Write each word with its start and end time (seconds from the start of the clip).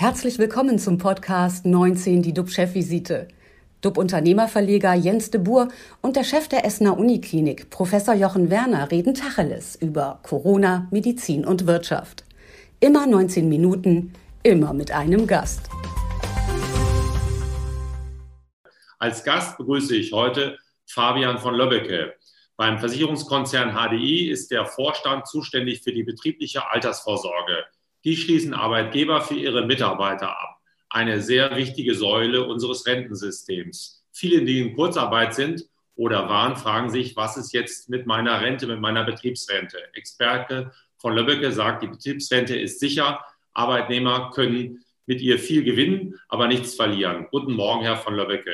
Herzlich 0.00 0.38
willkommen 0.38 0.78
zum 0.78 0.96
Podcast 0.96 1.66
19, 1.66 2.22
die 2.22 2.32
DUB-Chefvisite. 2.32 3.26
DUB-Unternehmerverleger 3.80 4.94
Jens 4.94 5.32
de 5.32 5.40
Boer 5.40 5.70
und 6.02 6.14
der 6.14 6.22
Chef 6.22 6.46
der 6.46 6.64
Essener 6.64 6.96
Uniklinik, 6.96 7.68
Professor 7.70 8.14
Jochen 8.14 8.48
Werner, 8.48 8.92
reden 8.92 9.12
Tacheles 9.12 9.74
über 9.74 10.20
Corona, 10.22 10.86
Medizin 10.92 11.44
und 11.44 11.66
Wirtschaft. 11.66 12.22
Immer 12.78 13.08
19 13.08 13.48
Minuten, 13.48 14.12
immer 14.44 14.72
mit 14.72 14.92
einem 14.92 15.26
Gast. 15.26 15.68
Als 19.00 19.24
Gast 19.24 19.58
begrüße 19.58 19.96
ich 19.96 20.12
heute 20.12 20.58
Fabian 20.86 21.38
von 21.38 21.56
Löbbecke. 21.56 22.14
Beim 22.56 22.78
Versicherungskonzern 22.78 23.74
HDI 23.74 24.30
ist 24.30 24.52
der 24.52 24.64
Vorstand 24.64 25.26
zuständig 25.26 25.82
für 25.82 25.92
die 25.92 26.04
betriebliche 26.04 26.70
Altersvorsorge. 26.70 27.64
Die 28.04 28.16
schließen 28.16 28.54
Arbeitgeber 28.54 29.20
für 29.20 29.34
ihre 29.34 29.66
Mitarbeiter 29.66 30.30
ab. 30.30 30.60
Eine 30.88 31.20
sehr 31.20 31.56
wichtige 31.56 31.94
Säule 31.94 32.44
unseres 32.46 32.86
Rentensystems. 32.86 34.04
Viele, 34.12 34.44
die 34.44 34.60
in 34.60 34.74
Kurzarbeit 34.74 35.34
sind 35.34 35.64
oder 35.96 36.28
waren, 36.28 36.56
fragen 36.56 36.90
sich, 36.90 37.16
was 37.16 37.36
ist 37.36 37.52
jetzt 37.52 37.88
mit 37.88 38.06
meiner 38.06 38.40
Rente, 38.40 38.66
mit 38.66 38.80
meiner 38.80 39.04
Betriebsrente? 39.04 39.78
Experte 39.94 40.70
von 40.96 41.14
Löbbecke 41.14 41.52
sagt, 41.52 41.82
die 41.82 41.88
Betriebsrente 41.88 42.56
ist 42.56 42.80
sicher. 42.80 43.20
Arbeitnehmer 43.52 44.30
können 44.32 44.84
mit 45.06 45.20
ihr 45.20 45.38
viel 45.38 45.64
gewinnen, 45.64 46.14
aber 46.28 46.46
nichts 46.46 46.74
verlieren. 46.74 47.26
Guten 47.30 47.52
Morgen, 47.52 47.82
Herr 47.82 47.96
von 47.96 48.14
Löbbecke. 48.14 48.52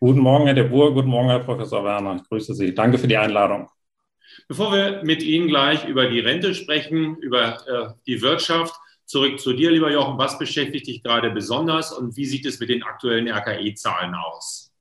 Guten 0.00 0.20
Morgen, 0.20 0.46
Herr 0.46 0.54
de 0.54 0.68
Boer. 0.68 0.92
Guten 0.92 1.08
Morgen, 1.08 1.28
Herr 1.28 1.38
Professor 1.38 1.84
Werner. 1.84 2.16
Ich 2.16 2.28
grüße 2.28 2.54
Sie. 2.54 2.74
Danke 2.74 2.98
für 2.98 3.06
die 3.06 3.16
Einladung. 3.16 3.68
Bevor 4.48 4.72
wir 4.72 5.02
mit 5.04 5.22
Ihnen 5.22 5.48
gleich 5.48 5.86
über 5.86 6.06
die 6.06 6.20
Rente 6.20 6.54
sprechen, 6.54 7.16
über 7.18 7.58
äh, 7.68 7.92
die 8.06 8.20
Wirtschaft, 8.20 8.74
zurück 9.04 9.40
zu 9.40 9.52
dir, 9.52 9.70
lieber 9.70 9.90
Jochen. 9.90 10.18
Was 10.18 10.38
beschäftigt 10.38 10.86
dich 10.86 11.02
gerade 11.02 11.30
besonders 11.30 11.92
und 11.92 12.16
wie 12.16 12.26
sieht 12.26 12.46
es 12.46 12.60
mit 12.60 12.68
den 12.68 12.82
aktuellen 12.82 13.28
RKI-Zahlen 13.28 14.14
aus? 14.14 14.72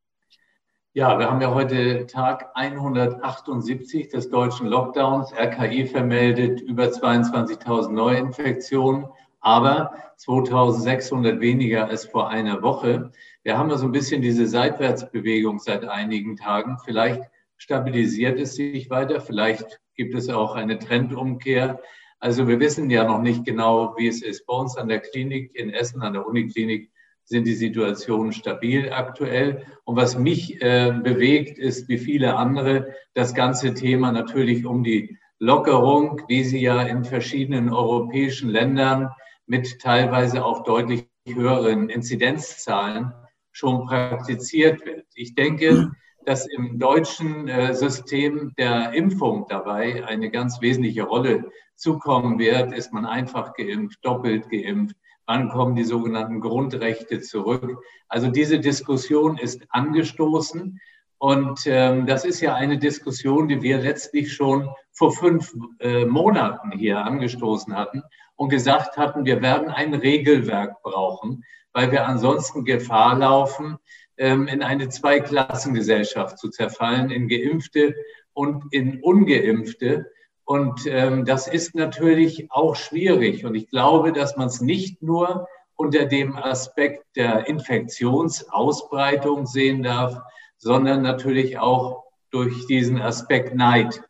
Ja, 0.93 1.17
wir 1.17 1.29
haben 1.29 1.39
ja 1.39 1.53
heute 1.53 2.05
Tag 2.05 2.49
178 2.53 4.09
des 4.09 4.29
deutschen 4.29 4.67
Lockdowns. 4.67 5.31
RKI 5.31 5.85
vermeldet 5.85 6.59
über 6.59 6.87
22.000 6.87 7.93
Neuinfektionen, 7.93 9.05
aber 9.39 9.93
2.600 10.17 11.39
weniger 11.39 11.87
als 11.87 12.05
vor 12.05 12.29
einer 12.29 12.61
Woche. 12.61 13.11
Wir 13.43 13.57
haben 13.57 13.69
ja 13.69 13.77
so 13.77 13.85
ein 13.85 13.93
bisschen 13.93 14.21
diese 14.21 14.47
Seitwärtsbewegung 14.47 15.59
seit 15.59 15.85
einigen 15.85 16.35
Tagen. 16.35 16.77
Vielleicht 16.83 17.21
stabilisiert 17.55 18.37
es 18.37 18.55
sich 18.55 18.89
weiter. 18.89 19.21
Vielleicht 19.21 19.79
gibt 19.95 20.13
es 20.13 20.27
auch 20.29 20.55
eine 20.55 20.77
Trendumkehr. 20.77 21.79
Also 22.21 22.47
wir 22.47 22.59
wissen 22.59 22.91
ja 22.91 23.03
noch 23.03 23.21
nicht 23.21 23.45
genau, 23.45 23.95
wie 23.97 24.07
es 24.07 24.21
ist. 24.21 24.45
Bei 24.45 24.53
uns 24.53 24.77
an 24.77 24.87
der 24.87 24.99
Klinik 24.99 25.55
in 25.55 25.71
Essen, 25.71 26.03
an 26.03 26.13
der 26.13 26.27
Uniklinik, 26.27 26.91
sind 27.25 27.47
die 27.47 27.55
Situationen 27.55 28.31
stabil 28.31 28.91
aktuell. 28.93 29.65
Und 29.85 29.95
was 29.95 30.17
mich 30.17 30.61
äh, 30.61 30.91
bewegt, 31.03 31.57
ist 31.57 31.89
wie 31.89 31.97
viele 31.97 32.35
andere 32.35 32.93
das 33.15 33.33
ganze 33.33 33.73
Thema 33.73 34.11
natürlich 34.11 34.67
um 34.67 34.83
die 34.83 35.17
Lockerung, 35.39 36.21
wie 36.27 36.43
sie 36.43 36.61
ja 36.61 36.83
in 36.83 37.03
verschiedenen 37.03 37.73
europäischen 37.73 38.49
Ländern 38.49 39.09
mit 39.47 39.79
teilweise 39.81 40.45
auch 40.45 40.63
deutlich 40.63 41.07
höheren 41.27 41.89
Inzidenzzahlen 41.89 43.13
schon 43.51 43.87
praktiziert 43.87 44.85
wird. 44.85 45.07
Ich 45.15 45.33
denke, 45.33 45.91
dass 46.25 46.47
im 46.47 46.79
deutschen 46.79 47.47
äh, 47.47 47.73
System 47.73 48.53
der 48.57 48.93
Impfung 48.93 49.45
dabei 49.49 50.05
eine 50.05 50.29
ganz 50.29 50.61
wesentliche 50.61 51.03
Rolle 51.03 51.51
zukommen 51.75 52.39
wird. 52.39 52.73
Ist 52.73 52.93
man 52.93 53.05
einfach 53.05 53.53
geimpft, 53.53 53.99
doppelt 54.03 54.49
geimpft? 54.49 54.95
Wann 55.25 55.49
kommen 55.49 55.75
die 55.75 55.83
sogenannten 55.83 56.41
Grundrechte 56.41 57.21
zurück? 57.21 57.83
Also 58.07 58.27
diese 58.27 58.59
Diskussion 58.59 59.37
ist 59.37 59.61
angestoßen. 59.69 60.79
Und 61.17 61.61
ähm, 61.67 62.07
das 62.07 62.25
ist 62.25 62.41
ja 62.41 62.55
eine 62.55 62.79
Diskussion, 62.79 63.47
die 63.47 63.61
wir 63.61 63.77
letztlich 63.77 64.33
schon 64.33 64.69
vor 64.91 65.11
fünf 65.11 65.53
äh, 65.79 66.05
Monaten 66.05 66.71
hier 66.71 67.05
angestoßen 67.05 67.75
hatten 67.75 68.01
und 68.35 68.49
gesagt 68.49 68.97
hatten, 68.97 69.25
wir 69.25 69.41
werden 69.41 69.69
ein 69.69 69.93
Regelwerk 69.93 70.81
brauchen, 70.81 71.43
weil 71.73 71.91
wir 71.91 72.07
ansonsten 72.07 72.65
Gefahr 72.65 73.17
laufen, 73.17 73.77
in 74.17 74.61
eine 74.61 74.89
Zweiklassengesellschaft 74.89 76.37
zu 76.37 76.49
zerfallen, 76.49 77.09
in 77.09 77.27
Geimpfte 77.27 77.95
und 78.33 78.65
in 78.71 79.01
Ungeimpfte. 79.01 80.11
Und 80.43 80.85
ähm, 80.85 81.25
das 81.25 81.47
ist 81.47 81.73
natürlich 81.75 82.51
auch 82.51 82.75
schwierig. 82.75 83.45
Und 83.45 83.55
ich 83.55 83.69
glaube, 83.69 84.11
dass 84.11 84.35
man 84.37 84.47
es 84.47 84.61
nicht 84.61 85.01
nur 85.01 85.47
unter 85.75 86.05
dem 86.05 86.35
Aspekt 86.35 87.03
der 87.15 87.47
Infektionsausbreitung 87.47 89.47
sehen 89.47 89.81
darf, 89.83 90.19
sondern 90.57 91.01
natürlich 91.01 91.57
auch 91.57 92.03
durch 92.29 92.67
diesen 92.67 93.01
Aspekt 93.01 93.55
Neid, 93.55 94.03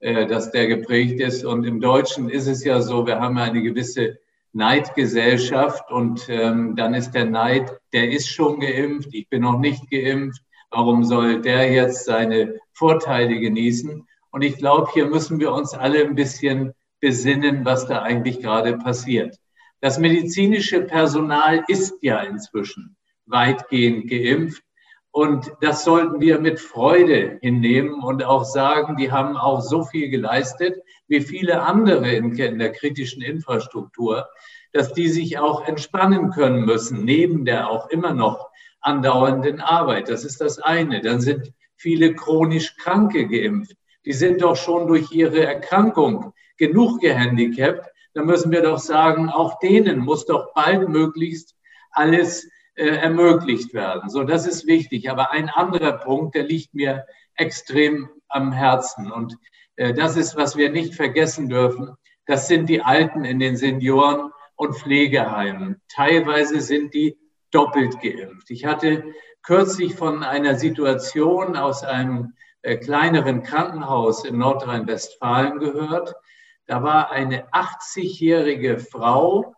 äh, 0.00 0.26
dass 0.26 0.52
der 0.52 0.68
geprägt 0.68 1.20
ist. 1.20 1.44
Und 1.44 1.64
im 1.64 1.80
Deutschen 1.80 2.30
ist 2.30 2.46
es 2.46 2.64
ja 2.64 2.80
so, 2.80 3.06
wir 3.06 3.20
haben 3.20 3.36
eine 3.36 3.60
gewisse 3.62 4.18
Neidgesellschaft 4.52 5.90
und 5.90 6.28
ähm, 6.28 6.74
dann 6.76 6.94
ist 6.94 7.12
der 7.12 7.26
Neid, 7.26 7.70
der 7.92 8.10
ist 8.10 8.28
schon 8.28 8.60
geimpft, 8.60 9.08
ich 9.12 9.28
bin 9.28 9.42
noch 9.42 9.58
nicht 9.58 9.90
geimpft, 9.90 10.42
warum 10.70 11.04
soll 11.04 11.40
der 11.42 11.70
jetzt 11.70 12.04
seine 12.04 12.58
Vorteile 12.72 13.38
genießen? 13.38 14.06
Und 14.30 14.42
ich 14.42 14.56
glaube, 14.56 14.88
hier 14.92 15.06
müssen 15.06 15.40
wir 15.40 15.52
uns 15.52 15.74
alle 15.74 16.04
ein 16.04 16.14
bisschen 16.14 16.72
besinnen, 17.00 17.64
was 17.64 17.86
da 17.86 18.02
eigentlich 18.02 18.40
gerade 18.40 18.76
passiert. 18.76 19.36
Das 19.80 19.98
medizinische 19.98 20.82
Personal 20.82 21.64
ist 21.68 21.94
ja 22.02 22.20
inzwischen 22.20 22.96
weitgehend 23.26 24.08
geimpft. 24.10 24.62
Und 25.10 25.52
das 25.60 25.84
sollten 25.84 26.20
wir 26.20 26.38
mit 26.40 26.60
Freude 26.60 27.38
hinnehmen 27.40 28.02
und 28.02 28.24
auch 28.24 28.44
sagen, 28.44 28.96
die 28.96 29.10
haben 29.10 29.36
auch 29.36 29.60
so 29.60 29.84
viel 29.84 30.10
geleistet 30.10 30.82
wie 31.08 31.20
viele 31.20 31.62
andere 31.62 32.10
in, 32.10 32.36
der 32.36 32.72
kritischen 32.72 33.22
Infrastruktur, 33.22 34.28
dass 34.72 34.92
die 34.92 35.08
sich 35.08 35.38
auch 35.38 35.66
entspannen 35.66 36.30
können 36.30 36.64
müssen, 36.64 37.04
neben 37.04 37.44
der 37.44 37.70
auch 37.70 37.88
immer 37.88 38.14
noch 38.14 38.50
andauernden 38.80 39.60
Arbeit. 39.60 40.08
Das 40.08 40.24
ist 40.24 40.40
das 40.40 40.58
eine. 40.58 41.00
Dann 41.00 41.20
sind 41.20 41.52
viele 41.76 42.14
chronisch 42.14 42.76
Kranke 42.76 43.26
geimpft. 43.26 43.76
Die 44.04 44.12
sind 44.12 44.42
doch 44.42 44.56
schon 44.56 44.86
durch 44.86 45.10
ihre 45.10 45.44
Erkrankung 45.44 46.32
genug 46.56 47.00
gehandicapt. 47.00 47.88
Da 48.14 48.22
müssen 48.22 48.52
wir 48.52 48.62
doch 48.62 48.78
sagen, 48.78 49.28
auch 49.28 49.58
denen 49.60 49.98
muss 49.98 50.26
doch 50.26 50.52
bald 50.54 50.88
möglichst 50.88 51.54
alles 51.90 52.48
äh, 52.74 52.86
ermöglicht 52.86 53.74
werden. 53.74 54.08
So, 54.10 54.24
das 54.24 54.46
ist 54.46 54.66
wichtig. 54.66 55.10
Aber 55.10 55.32
ein 55.32 55.48
anderer 55.48 55.92
Punkt, 55.92 56.34
der 56.34 56.44
liegt 56.44 56.74
mir 56.74 57.06
extrem 57.34 58.08
am 58.28 58.52
Herzen. 58.52 59.10
Und 59.10 59.36
das 59.78 60.16
ist, 60.16 60.36
was 60.36 60.56
wir 60.56 60.70
nicht 60.70 60.94
vergessen 60.94 61.48
dürfen. 61.48 61.96
Das 62.26 62.48
sind 62.48 62.68
die 62.68 62.82
Alten 62.82 63.24
in 63.24 63.38
den 63.38 63.56
Senioren- 63.56 64.32
und 64.56 64.76
Pflegeheimen. 64.76 65.80
Teilweise 65.88 66.60
sind 66.60 66.92
die 66.92 67.16
doppelt 67.52 68.00
geimpft. 68.02 68.50
Ich 68.50 68.64
hatte 68.66 69.04
kürzlich 69.42 69.94
von 69.94 70.24
einer 70.24 70.56
Situation 70.56 71.56
aus 71.56 71.84
einem 71.84 72.34
äh, 72.62 72.76
kleineren 72.76 73.44
Krankenhaus 73.44 74.24
in 74.24 74.36
Nordrhein-Westfalen 74.38 75.58
gehört. 75.58 76.14
Da 76.66 76.82
war 76.82 77.12
eine 77.12 77.48
80-jährige 77.50 78.78
Frau, 78.78 79.54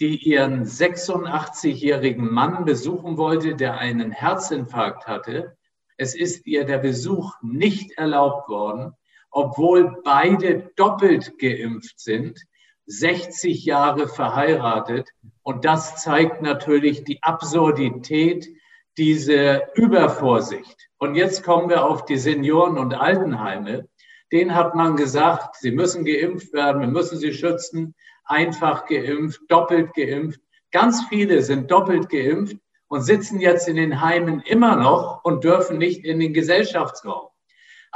die 0.00 0.16
ihren 0.16 0.64
86-jährigen 0.64 2.30
Mann 2.30 2.64
besuchen 2.64 3.16
wollte, 3.16 3.54
der 3.54 3.78
einen 3.78 4.10
Herzinfarkt 4.10 5.06
hatte. 5.06 5.56
Es 5.96 6.14
ist 6.14 6.46
ihr 6.46 6.64
der 6.64 6.78
Besuch 6.78 7.34
nicht 7.40 7.96
erlaubt 7.96 8.48
worden, 8.50 8.92
obwohl 9.36 10.00
beide 10.02 10.70
doppelt 10.76 11.38
geimpft 11.38 12.00
sind, 12.00 12.40
60 12.86 13.66
Jahre 13.66 14.08
verheiratet. 14.08 15.10
Und 15.42 15.66
das 15.66 16.02
zeigt 16.02 16.40
natürlich 16.40 17.04
die 17.04 17.22
Absurdität 17.22 18.48
dieser 18.96 19.76
Übervorsicht. 19.76 20.88
Und 20.96 21.16
jetzt 21.16 21.42
kommen 21.42 21.68
wir 21.68 21.84
auf 21.84 22.06
die 22.06 22.16
Senioren- 22.16 22.78
und 22.78 22.94
Altenheime. 22.94 23.86
Denen 24.32 24.54
hat 24.54 24.74
man 24.74 24.96
gesagt, 24.96 25.56
sie 25.56 25.70
müssen 25.70 26.06
geimpft 26.06 26.54
werden, 26.54 26.80
wir 26.80 26.88
müssen 26.88 27.18
sie 27.18 27.34
schützen 27.34 27.94
einfach 28.24 28.86
geimpft, 28.86 29.42
doppelt 29.48 29.92
geimpft. 29.92 30.40
Ganz 30.72 31.04
viele 31.10 31.42
sind 31.42 31.70
doppelt 31.70 32.08
geimpft 32.08 32.56
und 32.88 33.02
sitzen 33.02 33.40
jetzt 33.40 33.68
in 33.68 33.76
den 33.76 34.00
Heimen 34.00 34.40
immer 34.40 34.76
noch 34.76 35.20
und 35.24 35.44
dürfen 35.44 35.76
nicht 35.76 36.06
in 36.06 36.20
den 36.20 36.32
Gesellschaftsraum. 36.32 37.28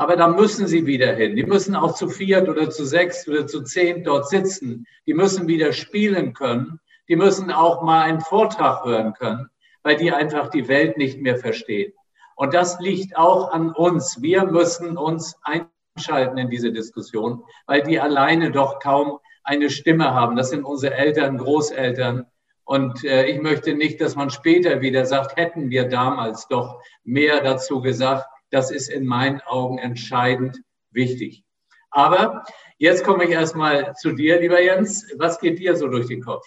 Aber 0.00 0.16
da 0.16 0.28
müssen 0.28 0.66
sie 0.66 0.86
wieder 0.86 1.12
hin. 1.12 1.36
Die 1.36 1.44
müssen 1.44 1.76
auch 1.76 1.92
zu 1.92 2.08
viert 2.08 2.48
oder 2.48 2.70
zu 2.70 2.86
sechs 2.86 3.28
oder 3.28 3.46
zu 3.46 3.60
zehn 3.60 4.02
dort 4.02 4.30
sitzen. 4.30 4.86
Die 5.06 5.12
müssen 5.12 5.46
wieder 5.46 5.74
spielen 5.74 6.32
können. 6.32 6.80
Die 7.10 7.16
müssen 7.16 7.50
auch 7.50 7.82
mal 7.82 8.04
einen 8.04 8.22
Vortrag 8.22 8.82
hören 8.82 9.12
können, 9.12 9.50
weil 9.82 9.96
die 9.96 10.10
einfach 10.10 10.48
die 10.48 10.68
Welt 10.68 10.96
nicht 10.96 11.20
mehr 11.20 11.36
verstehen. 11.36 11.92
Und 12.34 12.54
das 12.54 12.80
liegt 12.80 13.14
auch 13.18 13.52
an 13.52 13.72
uns. 13.72 14.22
Wir 14.22 14.46
müssen 14.46 14.96
uns 14.96 15.38
einschalten 15.42 16.38
in 16.38 16.48
diese 16.48 16.72
Diskussion, 16.72 17.44
weil 17.66 17.82
die 17.82 18.00
alleine 18.00 18.52
doch 18.52 18.80
kaum 18.80 19.18
eine 19.44 19.68
Stimme 19.68 20.14
haben. 20.14 20.34
Das 20.34 20.48
sind 20.48 20.64
unsere 20.64 20.94
Eltern, 20.94 21.36
Großeltern 21.36 22.24
Und 22.64 23.04
äh, 23.04 23.26
ich 23.26 23.42
möchte 23.42 23.74
nicht, 23.74 24.00
dass 24.00 24.16
man 24.16 24.30
später 24.30 24.80
wieder 24.80 25.04
sagt, 25.04 25.36
hätten 25.36 25.68
wir 25.68 25.90
damals 25.90 26.48
doch 26.48 26.80
mehr 27.04 27.42
dazu 27.42 27.82
gesagt. 27.82 28.29
Das 28.50 28.70
ist 28.70 28.88
in 28.88 29.06
meinen 29.06 29.40
Augen 29.42 29.78
entscheidend 29.78 30.58
wichtig. 30.90 31.44
Aber 31.90 32.44
jetzt 32.78 33.04
komme 33.04 33.24
ich 33.24 33.30
erstmal 33.30 33.94
zu 33.94 34.12
dir, 34.12 34.40
lieber 34.40 34.62
Jens. 34.62 35.06
Was 35.16 35.40
geht 35.40 35.58
dir 35.58 35.76
so 35.76 35.88
durch 35.88 36.06
den 36.06 36.22
Kopf? 36.22 36.46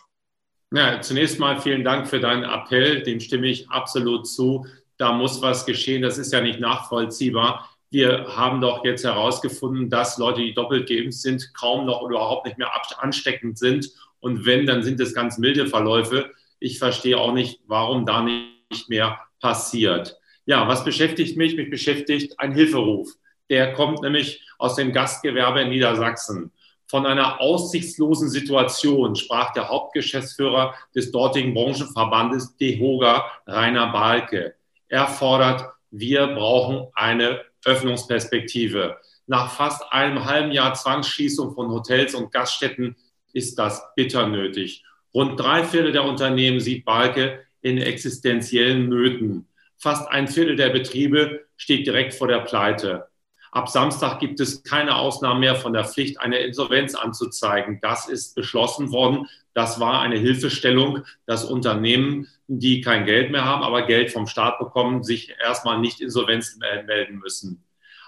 Ja, 0.72 1.02
zunächst 1.02 1.40
mal 1.40 1.60
vielen 1.62 1.84
Dank 1.84 2.08
für 2.08 2.20
deinen 2.20 2.44
Appell. 2.44 3.04
Dem 3.04 3.20
stimme 3.20 3.48
ich 3.48 3.70
absolut 3.70 4.28
zu. 4.28 4.66
Da 4.98 5.12
muss 5.12 5.42
was 5.42 5.66
geschehen. 5.66 6.02
Das 6.02 6.18
ist 6.18 6.34
ja 6.34 6.42
nicht 6.42 6.60
nachvollziehbar. 6.60 7.70
Wir 7.90 8.36
haben 8.36 8.60
doch 8.60 8.84
jetzt 8.84 9.04
herausgefunden, 9.04 9.90
dass 9.90 10.18
Leute, 10.18 10.42
die 10.42 10.56
doppelt 10.56 10.90
geimpft 10.90 11.20
sind, 11.20 11.54
kaum 11.54 11.86
noch 11.86 12.02
oder 12.02 12.16
überhaupt 12.16 12.48
nicht 12.48 12.58
mehr 12.58 12.72
ansteckend 12.98 13.60
sind. 13.60 13.92
Und 14.20 14.46
wenn, 14.46 14.66
dann 14.66 14.82
sind 14.82 15.00
es 15.00 15.14
ganz 15.14 15.38
milde 15.38 15.68
Verläufe. 15.68 16.32
Ich 16.60 16.80
verstehe 16.80 17.20
auch 17.20 17.34
nicht, 17.34 17.62
warum 17.68 18.08
da 18.08 18.24
nicht 18.24 18.90
mehr 18.90 19.20
passiert. 19.40 20.18
Ja, 20.46 20.68
was 20.68 20.84
beschäftigt 20.84 21.38
mich? 21.38 21.56
Mich 21.56 21.70
beschäftigt 21.70 22.40
ein 22.40 22.54
Hilferuf. 22.54 23.10
Der 23.50 23.74
kommt 23.74 24.02
nämlich 24.02 24.42
aus 24.58 24.76
dem 24.76 24.92
Gastgewerbe 24.92 25.62
in 25.62 25.70
Niedersachsen. 25.70 26.52
Von 26.88 27.06
einer 27.06 27.42
aussichtslosen 27.42 28.30
Situation 28.30 29.16
sprach 29.16 29.54
der 29.54 29.70
Hauptgeschäftsführer 29.70 30.76
des 30.94 31.12
dortigen 31.12 31.54
Branchenverbandes 31.54 32.56
DEHOGA, 32.58 33.26
Rainer 33.48 33.92
Balke. 33.92 34.56
Er 34.90 35.08
fordert, 35.08 35.66
wir 35.92 36.28
brauchen 36.28 36.88
eine 36.94 37.42
Öffnungsperspektive. 37.66 38.98
Nach 39.26 39.52
fast 39.52 39.82
einem 39.92 40.26
halben 40.26 40.52
Jahr 40.52 40.74
Zwangsschließung 40.74 41.54
von 41.54 41.72
Hotels 41.72 42.14
und 42.14 42.32
Gaststätten 42.32 42.96
ist 43.32 43.58
das 43.58 43.82
bitter 43.96 44.28
nötig. 44.28 44.84
Rund 45.14 45.40
drei 45.40 45.64
Viertel 45.64 45.94
der 45.94 46.04
Unternehmen 46.04 46.60
sieht 46.60 46.86
Balke 46.86 47.46
in 47.62 47.78
existenziellen 47.78 48.90
Nöten. 48.90 49.48
Fast 49.84 50.10
ein 50.10 50.30
Viertel 50.30 50.56
der 50.56 50.70
Betriebe 50.70 51.42
steht 51.58 51.86
direkt 51.86 52.14
vor 52.14 52.30
der 52.30 52.40
Pleite. 52.40 53.10
Ab 53.52 53.68
Samstag 53.68 54.18
gibt 54.22 54.40
es 54.40 54.64
keine 54.64 54.96
Ausnahmen 54.96 55.42
mehr 55.42 55.56
von 55.56 55.74
der 55.74 55.84
Pflicht, 55.84 56.22
eine 56.22 56.38
Insolvenz 56.38 56.96
anzuzeigen. 56.96 57.80
Das 57.82 58.08
ist 58.08 58.34
beschlossen 58.34 58.94
worden. 58.94 59.28
Das 59.54 59.82
war 59.82 60.00
eine 60.00 60.16
Hilfestellung, 60.18 61.04
dass 61.26 61.44
Unternehmen, 61.44 62.30
die 62.48 62.80
kein 62.80 63.06
Geld 63.06 63.30
mehr 63.30 63.44
haben, 63.44 63.62
aber 63.62 63.86
Geld 63.86 64.10
vom 64.10 64.26
Staat 64.26 64.58
bekommen, 64.58 65.04
sich 65.04 65.36
erstmal 65.44 65.80
nicht 65.80 66.00
Insolvenz 66.00 66.58
melden 66.88 67.20
müssen. 67.20 67.62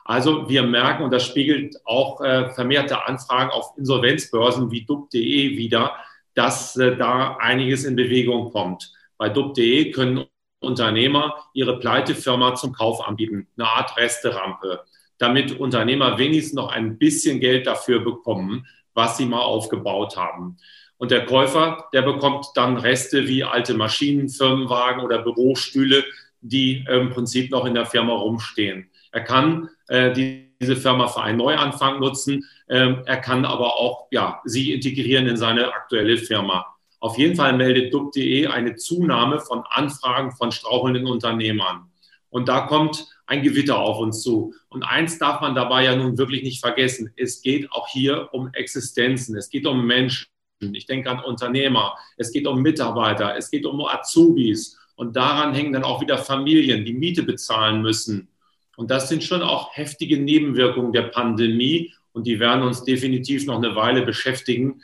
Also 0.05 0.47
wir 0.47 0.63
merken, 0.63 1.03
und 1.03 1.11
das 1.11 1.25
spiegelt 1.25 1.75
auch 1.83 2.21
äh, 2.21 2.53
vermehrte 2.53 3.05
Anfragen 3.05 3.51
auf 3.51 3.77
Insolvenzbörsen 3.77 4.71
wie 4.71 4.85
dub.de 4.85 5.57
wieder, 5.57 5.97
dass 6.35 6.77
äh, 6.77 6.95
da 6.95 7.35
einiges 7.35 7.83
in 7.83 7.97
Bewegung 7.97 8.53
kommt. 8.53 8.93
Bei 9.17 9.27
dub.de 9.27 9.91
können 9.91 10.25
Unternehmer 10.65 11.35
ihre 11.53 11.79
Pleitefirma 11.79 12.55
zum 12.55 12.73
Kauf 12.73 13.07
anbieten, 13.07 13.47
eine 13.57 13.69
Art 13.69 13.95
Resterampe 13.97 14.81
damit 15.17 15.59
Unternehmer 15.59 16.17
wenigstens 16.17 16.53
noch 16.53 16.71
ein 16.71 16.97
bisschen 16.97 17.39
Geld 17.39 17.67
dafür 17.67 17.99
bekommen, 17.99 18.67
was 18.93 19.17
sie 19.17 19.25
mal 19.25 19.41
aufgebaut 19.41 20.17
haben. 20.17 20.57
Und 20.97 21.11
der 21.11 21.25
Käufer, 21.25 21.89
der 21.93 22.01
bekommt 22.01 22.47
dann 22.55 22.77
Reste 22.77 23.27
wie 23.27 23.43
alte 23.43 23.73
Maschinen, 23.73 24.29
Firmenwagen 24.29 25.03
oder 25.03 25.19
Bürostühle, 25.19 26.03
die 26.41 26.85
im 26.87 27.09
Prinzip 27.09 27.51
noch 27.51 27.65
in 27.65 27.73
der 27.73 27.85
Firma 27.85 28.13
rumstehen. 28.13 28.89
Er 29.11 29.21
kann 29.21 29.69
äh, 29.87 30.13
diese 30.13 30.75
Firma 30.75 31.07
für 31.07 31.21
einen 31.21 31.37
Neuanfang 31.37 31.99
nutzen. 31.99 32.45
Ähm, 32.69 33.01
er 33.05 33.17
kann 33.17 33.45
aber 33.45 33.75
auch 33.75 34.07
ja, 34.11 34.41
sie 34.45 34.73
integrieren 34.73 35.27
in 35.27 35.37
seine 35.37 35.73
aktuelle 35.73 36.17
Firma. 36.17 36.74
Auf 37.05 37.19
jeden 37.19 37.35
Fall 37.35 37.55
meldet 37.55 37.93
dub.de 37.93 38.47
eine 38.47 38.77
Zunahme 38.77 39.39
von 39.39 39.61
Anfragen 39.69 40.31
von 40.31 40.51
strauchelnden 40.51 41.05
Unternehmern. 41.05 41.91
Und 42.31 42.47
da 42.47 42.61
kommt 42.61 43.05
ein 43.27 43.43
Gewitter 43.43 43.77
auf 43.77 43.99
uns 43.99 44.23
zu. 44.23 44.55
Und 44.69 44.81
eins 44.81 45.19
darf 45.19 45.39
man 45.39 45.53
dabei 45.53 45.83
ja 45.83 45.95
nun 45.95 46.17
wirklich 46.17 46.41
nicht 46.41 46.61
vergessen. 46.61 47.11
Es 47.15 47.43
geht 47.43 47.71
auch 47.71 47.87
hier 47.89 48.29
um 48.31 48.49
Existenzen. 48.53 49.37
Es 49.37 49.51
geht 49.51 49.67
um 49.67 49.85
Menschen. 49.85 50.25
Ich 50.59 50.87
denke 50.87 51.11
an 51.11 51.23
Unternehmer. 51.23 51.95
Es 52.17 52.31
geht 52.31 52.47
um 52.47 52.63
Mitarbeiter. 52.63 53.37
Es 53.37 53.51
geht 53.51 53.67
um 53.67 53.85
Azubis. 53.85 54.75
Und 54.95 55.15
daran 55.15 55.53
hängen 55.53 55.73
dann 55.73 55.83
auch 55.83 56.01
wieder 56.01 56.17
Familien, 56.17 56.85
die 56.85 56.93
Miete 56.93 57.21
bezahlen 57.21 57.83
müssen. 57.83 58.29
Und 58.77 58.89
das 58.89 59.09
sind 59.09 59.23
schon 59.23 59.43
auch 59.43 59.77
heftige 59.77 60.17
Nebenwirkungen 60.17 60.91
der 60.91 61.03
Pandemie. 61.03 61.93
Und 62.13 62.25
die 62.25 62.39
werden 62.39 62.63
uns 62.63 62.83
definitiv 62.83 63.45
noch 63.45 63.57
eine 63.57 63.75
Weile 63.75 64.01
beschäftigen, 64.01 64.81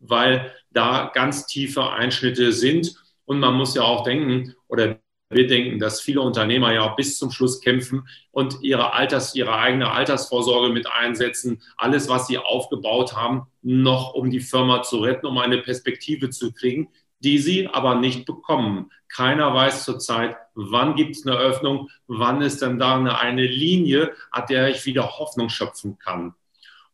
weil 0.00 0.52
da 0.70 1.10
ganz 1.14 1.46
tiefe 1.46 1.90
Einschnitte 1.90 2.52
sind. 2.52 2.94
Und 3.24 3.40
man 3.40 3.54
muss 3.54 3.74
ja 3.74 3.82
auch 3.82 4.04
denken, 4.04 4.54
oder 4.68 4.98
wir 5.30 5.46
denken, 5.46 5.78
dass 5.78 6.00
viele 6.00 6.20
Unternehmer 6.20 6.72
ja 6.72 6.86
bis 6.88 7.18
zum 7.18 7.30
Schluss 7.30 7.60
kämpfen 7.60 8.06
und 8.30 8.58
ihre, 8.62 8.92
Alters, 8.92 9.34
ihre 9.34 9.56
eigene 9.56 9.90
Altersvorsorge 9.90 10.72
mit 10.72 10.86
einsetzen, 10.86 11.62
alles, 11.76 12.08
was 12.08 12.26
sie 12.26 12.38
aufgebaut 12.38 13.16
haben, 13.16 13.46
noch 13.62 14.14
um 14.14 14.30
die 14.30 14.40
Firma 14.40 14.82
zu 14.82 14.98
retten, 14.98 15.26
um 15.26 15.38
eine 15.38 15.58
Perspektive 15.58 16.30
zu 16.30 16.52
kriegen, 16.52 16.88
die 17.20 17.38
sie 17.38 17.68
aber 17.68 17.94
nicht 17.94 18.26
bekommen. 18.26 18.90
Keiner 19.08 19.54
weiß 19.54 19.84
zurzeit, 19.84 20.36
wann 20.54 20.94
gibt 20.94 21.16
es 21.16 21.26
eine 21.26 21.36
Öffnung, 21.36 21.88
wann 22.06 22.42
ist 22.42 22.62
denn 22.62 22.78
da 22.78 22.96
eine 22.96 23.46
Linie, 23.46 24.12
an 24.30 24.44
der 24.48 24.68
ich 24.68 24.84
wieder 24.84 25.18
Hoffnung 25.18 25.48
schöpfen 25.48 25.98
kann. 25.98 26.34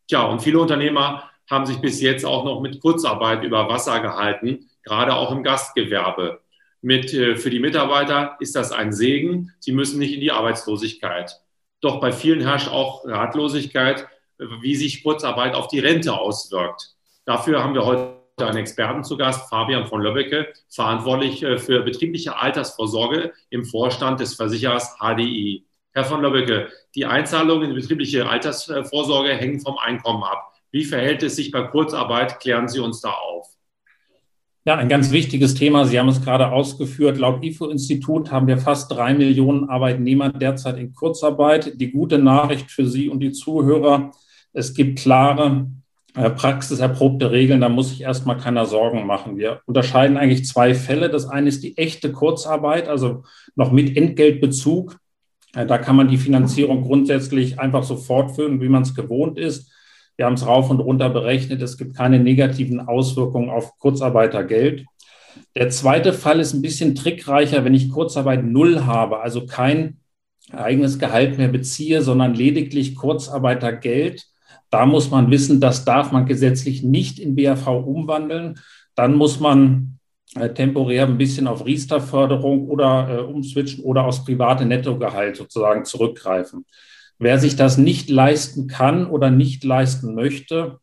Tja, 0.07 0.23
und 0.25 0.41
viele 0.41 0.61
Unternehmer 0.61 1.30
haben 1.51 1.67
sich 1.67 1.79
bis 1.79 2.01
jetzt 2.01 2.25
auch 2.25 2.45
noch 2.45 2.61
mit 2.61 2.81
Kurzarbeit 2.81 3.43
über 3.43 3.69
Wasser 3.69 4.01
gehalten, 4.01 4.71
gerade 4.83 5.15
auch 5.15 5.33
im 5.33 5.43
Gastgewerbe 5.43 6.41
mit, 6.83 7.13
äh, 7.13 7.37
für 7.37 7.51
die 7.51 7.61
Mitarbeiter 7.61 8.37
ist 8.41 8.57
das 8.57 8.73
ein 8.73 8.93
Segen. 8.93 9.53
Sie 9.59 9.73
müssen 9.73 9.99
nicht 9.99 10.15
in 10.15 10.21
die 10.21 10.33
Arbeitslosigkeit. 10.33 11.41
Doch 11.81 12.01
bei 12.01 12.13
vielen 12.13 12.41
herrscht 12.41 12.69
auch 12.69 13.05
Ratlosigkeit, 13.07 14.07
wie 14.39 14.75
sich 14.75 15.03
Kurzarbeit 15.03 15.55
auf 15.55 15.69
die 15.69 15.81
Rente 15.81 16.19
auswirkt. 16.19 16.95
Dafür 17.25 17.63
haben 17.63 17.75
wir 17.75 17.85
heute 17.85 18.17
einen 18.39 18.57
Experten 18.57 19.05
zu 19.05 19.19
Gast, 19.19 19.51
Fabian 19.51 19.87
von 19.87 20.01
Löbbecke, 20.01 20.49
verantwortlich 20.69 21.43
äh, 21.43 21.59
für 21.59 21.83
betriebliche 21.83 22.39
Altersvorsorge 22.39 23.33
im 23.51 23.65
Vorstand 23.65 24.21
des 24.21 24.35
Versicherers 24.35 24.97
HDI. 24.99 25.67
Herr 25.93 26.05
von 26.05 26.23
Löbbecke, 26.23 26.69
die 26.95 27.05
Einzahlungen 27.05 27.71
in 27.71 27.75
betriebliche 27.75 28.29
Altersvorsorge 28.29 29.35
hängen 29.35 29.61
vom 29.61 29.77
Einkommen 29.77 30.23
ab. 30.23 30.50
Wie 30.73 30.85
verhält 30.85 31.23
es 31.23 31.37
sich 31.37 31.51
bei 31.51 31.63
Kurzarbeit? 31.63 32.41
Klären 32.41 32.69
Sie 32.69 32.79
uns 32.79 33.01
da 33.01 33.11
auf. 33.11 33.49
Ja, 34.67 34.77
ein 34.77 34.89
ganz 34.89 35.11
wichtiges 35.11 35.55
Thema. 35.55 35.87
Sie 35.87 35.99
haben 35.99 36.09
es 36.09 36.23
gerade 36.23 36.53
ausgeführt. 36.53 37.19
Laut 37.19 37.43
IFO-Institut 37.43 38.31
haben 38.31 38.47
wir 38.47 38.59
fast 38.59 38.91
drei 38.91 39.15
Millionen 39.15 39.69
Arbeitnehmer 39.69 40.29
derzeit 40.29 40.79
in 40.79 40.95
Kurzarbeit. 40.95 41.81
Die 41.81 41.91
gute 41.91 42.19
Nachricht 42.19 42.71
für 42.71 42.87
Sie 42.87 43.09
und 43.09 43.21
die 43.21 43.33
Zuhörer, 43.33 44.13
es 44.53 44.75
gibt 44.75 44.99
klare, 44.99 45.67
äh, 46.15 46.29
praxiserprobte 46.29 47.31
Regeln. 47.31 47.63
Da 47.63 47.69
muss 47.69 47.89
sich 47.89 48.03
erstmal 48.03 48.37
keiner 48.37 48.67
Sorgen 48.67 49.07
machen. 49.07 49.39
Wir 49.39 49.61
unterscheiden 49.65 50.17
eigentlich 50.17 50.45
zwei 50.45 50.75
Fälle. 50.75 51.09
Das 51.09 51.27
eine 51.27 51.49
ist 51.49 51.65
die 51.65 51.79
echte 51.79 52.13
Kurzarbeit, 52.13 52.87
also 52.87 53.25
noch 53.57 53.73
mit 53.73 53.97
Entgeltbezug. 53.97 54.99
Äh, 55.55 55.67
da 55.67 55.79
kann 55.79 55.97
man 55.97 56.09
die 56.09 56.19
Finanzierung 56.19 56.83
grundsätzlich 56.83 57.59
einfach 57.59 57.83
so 57.83 57.97
fortführen, 57.97 58.61
wie 58.61 58.69
man 58.69 58.83
es 58.83 58.95
gewohnt 58.95 59.39
ist. 59.39 59.73
Wir 60.21 60.27
haben 60.27 60.35
es 60.35 60.47
rauf 60.47 60.69
und 60.69 60.81
runter 60.81 61.09
berechnet. 61.09 61.63
Es 61.63 61.79
gibt 61.79 61.97
keine 61.97 62.19
negativen 62.21 62.79
Auswirkungen 62.79 63.49
auf 63.49 63.79
Kurzarbeitergeld. 63.79 64.85
Der 65.57 65.71
zweite 65.71 66.13
Fall 66.13 66.41
ist 66.41 66.53
ein 66.53 66.61
bisschen 66.61 66.95
trickreicher, 66.95 67.65
wenn 67.65 67.73
ich 67.73 67.89
Kurzarbeit 67.89 68.45
null 68.45 68.85
habe, 68.85 69.21
also 69.21 69.47
kein 69.47 69.97
eigenes 70.53 70.99
Gehalt 70.99 71.39
mehr 71.39 71.49
beziehe, 71.49 72.03
sondern 72.03 72.35
lediglich 72.35 72.97
Kurzarbeitergeld. 72.97 74.27
Da 74.69 74.85
muss 74.85 75.11
man 75.11 75.31
wissen, 75.31 75.59
das 75.59 75.87
darf 75.87 76.13
man 76.13 76.27
gesetzlich 76.27 76.83
nicht 76.83 77.19
in 77.19 77.35
BAV 77.35 77.67
umwandeln. 77.69 78.59
Dann 78.95 79.15
muss 79.15 79.41
man 79.41 79.99
äh, 80.35 80.51
temporär 80.51 81.07
ein 81.07 81.17
bisschen 81.17 81.47
auf 81.47 81.65
Riester-Förderung 81.65 82.69
oder 82.69 83.09
äh, 83.09 83.23
umswitchen 83.23 83.85
oder 83.85 84.05
aus 84.05 84.23
private 84.23 84.67
Nettogehalt 84.67 85.37
sozusagen 85.37 85.87
zurückgreifen. 85.87 86.67
Wer 87.21 87.39
sich 87.39 87.55
das 87.55 87.77
nicht 87.77 88.09
leisten 88.09 88.67
kann 88.67 89.07
oder 89.07 89.31
nicht 89.31 89.63
leisten 89.63 90.15
möchte, 90.15 90.81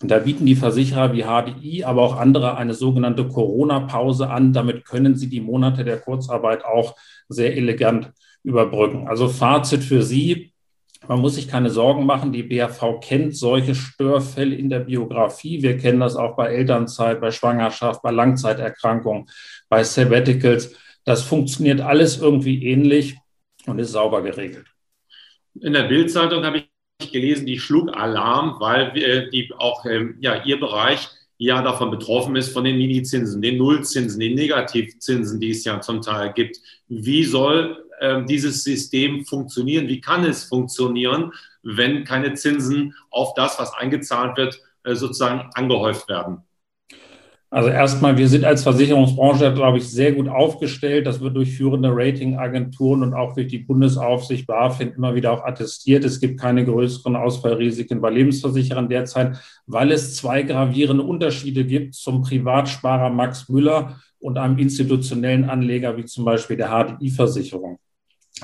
da 0.00 0.20
bieten 0.20 0.46
die 0.46 0.54
Versicherer 0.54 1.12
wie 1.12 1.24
HDI, 1.24 1.82
aber 1.82 2.02
auch 2.02 2.16
andere 2.16 2.56
eine 2.56 2.74
sogenannte 2.74 3.26
Corona-Pause 3.26 4.30
an. 4.30 4.52
Damit 4.52 4.84
können 4.84 5.16
sie 5.16 5.28
die 5.28 5.40
Monate 5.40 5.82
der 5.84 5.98
Kurzarbeit 5.98 6.64
auch 6.64 6.94
sehr 7.28 7.56
elegant 7.56 8.12
überbrücken. 8.44 9.08
Also 9.08 9.28
Fazit 9.28 9.82
für 9.82 10.02
Sie. 10.02 10.52
Man 11.08 11.20
muss 11.20 11.34
sich 11.34 11.48
keine 11.48 11.68
Sorgen 11.68 12.06
machen. 12.06 12.32
Die 12.32 12.44
BAV 12.44 13.00
kennt 13.00 13.36
solche 13.36 13.74
Störfälle 13.74 14.54
in 14.54 14.70
der 14.70 14.80
Biografie. 14.80 15.62
Wir 15.62 15.78
kennen 15.78 15.98
das 15.98 16.14
auch 16.14 16.36
bei 16.36 16.46
Elternzeit, 16.54 17.20
bei 17.20 17.32
Schwangerschaft, 17.32 18.02
bei 18.02 18.12
Langzeiterkrankungen, 18.12 19.28
bei 19.68 19.82
Sabbaticals. 19.82 20.76
Das 21.04 21.22
funktioniert 21.22 21.80
alles 21.80 22.20
irgendwie 22.20 22.64
ähnlich 22.66 23.16
und 23.66 23.80
ist 23.80 23.90
sauber 23.90 24.22
geregelt. 24.22 24.71
In 25.60 25.72
der 25.72 25.84
Bildzeitung 25.84 26.44
habe 26.44 26.64
ich 26.98 27.12
gelesen, 27.12 27.46
die 27.46 27.58
schlug 27.58 27.94
Alarm, 27.96 28.56
weil 28.58 28.94
wir, 28.94 29.28
die 29.30 29.52
auch 29.58 29.84
ähm, 29.86 30.16
ja, 30.20 30.44
ihr 30.44 30.58
Bereich 30.58 31.08
ja 31.38 31.60
davon 31.60 31.90
betroffen 31.90 32.36
ist, 32.36 32.52
von 32.52 32.64
den 32.64 32.78
Minizinsen, 32.78 33.42
den 33.42 33.58
Nullzinsen, 33.58 34.20
den 34.20 34.34
Negativzinsen, 34.34 35.40
die 35.40 35.50
es 35.50 35.64
ja 35.64 35.80
zum 35.80 36.00
Teil 36.00 36.32
gibt. 36.32 36.58
Wie 36.88 37.24
soll 37.24 37.84
äh, 37.98 38.24
dieses 38.24 38.62
System 38.62 39.24
funktionieren? 39.24 39.88
Wie 39.88 40.00
kann 40.00 40.24
es 40.24 40.44
funktionieren, 40.44 41.32
wenn 41.62 42.04
keine 42.04 42.34
Zinsen 42.34 42.94
auf 43.10 43.34
das, 43.34 43.58
was 43.58 43.74
eingezahlt 43.74 44.36
wird, 44.36 44.60
äh, 44.84 44.94
sozusagen 44.94 45.50
angehäuft 45.54 46.08
werden? 46.08 46.42
Also 47.52 47.68
erstmal, 47.68 48.16
wir 48.16 48.28
sind 48.28 48.46
als 48.46 48.62
Versicherungsbranche, 48.62 49.52
glaube 49.52 49.76
ich, 49.76 49.86
sehr 49.86 50.12
gut 50.12 50.26
aufgestellt. 50.26 51.06
Das 51.06 51.20
wird 51.20 51.36
durch 51.36 51.54
führende 51.54 51.90
Ratingagenturen 51.92 53.02
und 53.02 53.12
auch 53.12 53.34
durch 53.34 53.48
die 53.48 53.58
Bundesaufsicht 53.58 54.46
BaFin 54.46 54.94
immer 54.96 55.14
wieder 55.14 55.32
auch 55.32 55.44
attestiert. 55.44 56.02
Es 56.06 56.18
gibt 56.18 56.40
keine 56.40 56.64
größeren 56.64 57.14
Ausfallrisiken 57.14 58.00
bei 58.00 58.08
Lebensversicherern 58.08 58.88
derzeit, 58.88 59.36
weil 59.66 59.92
es 59.92 60.16
zwei 60.16 60.44
gravierende 60.44 61.04
Unterschiede 61.04 61.66
gibt 61.66 61.92
zum 61.94 62.22
Privatsparer 62.22 63.10
Max 63.10 63.50
Müller 63.50 64.00
und 64.18 64.38
einem 64.38 64.56
institutionellen 64.56 65.44
Anleger 65.44 65.98
wie 65.98 66.06
zum 66.06 66.24
Beispiel 66.24 66.56
der 66.56 66.70
HDI-Versicherung. 66.70 67.78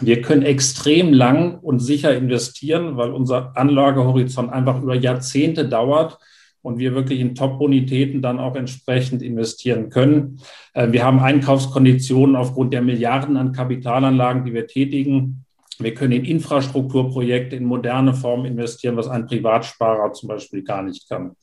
Wir 0.02 0.20
können 0.20 0.42
extrem 0.42 1.14
lang 1.14 1.58
und 1.60 1.78
sicher 1.78 2.14
investieren, 2.14 2.98
weil 2.98 3.12
unser 3.12 3.56
Anlagehorizont 3.56 4.52
einfach 4.52 4.82
über 4.82 4.96
Jahrzehnte 4.96 5.66
dauert 5.66 6.18
und 6.62 6.78
wir 6.78 6.94
wirklich 6.94 7.20
in 7.20 7.34
Top-Bonitäten 7.34 8.22
dann 8.22 8.38
auch 8.38 8.56
entsprechend 8.56 9.22
investieren 9.22 9.90
können. 9.90 10.40
Äh, 10.74 10.92
wir 10.92 11.04
haben 11.04 11.20
Einkaufskonditionen 11.20 12.36
aufgrund 12.36 12.72
der 12.72 12.82
Milliarden 12.82 13.36
an 13.36 13.52
Kapitalanlagen, 13.52 14.44
die 14.44 14.54
wir 14.54 14.66
tätigen. 14.66 15.44
Wir 15.78 15.94
können 15.94 16.12
in 16.12 16.24
Infrastrukturprojekte 16.24 17.54
in 17.54 17.64
moderne 17.64 18.12
Formen 18.12 18.46
investieren, 18.46 18.96
was 18.96 19.08
ein 19.08 19.26
Privatsparer 19.26 20.12
zum 20.12 20.28
Beispiel 20.28 20.62
gar 20.64 20.82
nicht 20.82 21.08
kann. 21.08 21.36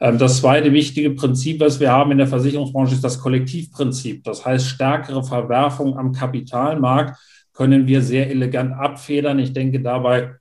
Ähm, 0.00 0.18
das 0.18 0.38
zweite 0.38 0.72
wichtige 0.72 1.10
Prinzip, 1.10 1.60
was 1.60 1.80
wir 1.80 1.92
haben 1.92 2.12
in 2.12 2.18
der 2.18 2.26
Versicherungsbranche, 2.26 2.94
ist 2.94 3.04
das 3.04 3.20
Kollektivprinzip. 3.20 4.24
Das 4.24 4.44
heißt, 4.44 4.66
stärkere 4.66 5.22
Verwerfung 5.22 5.98
am 5.98 6.12
Kapitalmarkt 6.12 7.18
können 7.52 7.86
wir 7.86 8.02
sehr 8.02 8.30
elegant 8.30 8.74
abfedern. 8.74 9.38
Ich 9.38 9.52
denke 9.52 9.80
dabei 9.80 10.34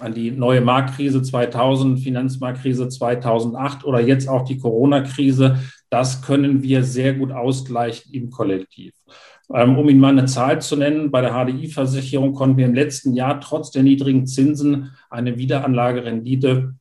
an 0.00 0.14
die 0.14 0.30
neue 0.30 0.60
Marktkrise 0.60 1.22
2000, 1.22 2.00
Finanzmarktkrise 2.00 2.88
2008 2.88 3.84
oder 3.84 4.00
jetzt 4.00 4.28
auch 4.28 4.44
die 4.44 4.58
Corona-Krise, 4.58 5.58
das 5.90 6.22
können 6.22 6.62
wir 6.62 6.82
sehr 6.82 7.14
gut 7.14 7.30
ausgleichen 7.30 8.12
im 8.12 8.30
Kollektiv. 8.30 8.94
Ähm, 9.52 9.78
um 9.78 9.88
Ihnen 9.88 10.00
mal 10.00 10.08
eine 10.08 10.24
Zahl 10.24 10.60
zu 10.62 10.76
nennen, 10.76 11.10
bei 11.10 11.20
der 11.20 11.32
HDI-Versicherung 11.32 12.32
konnten 12.32 12.56
wir 12.56 12.66
im 12.66 12.74
letzten 12.74 13.14
Jahr 13.14 13.40
trotz 13.40 13.70
der 13.70 13.82
niedrigen 13.82 14.26
Zinsen 14.26 14.92
eine 15.10 15.38
Wiederanlagerendite 15.38 16.74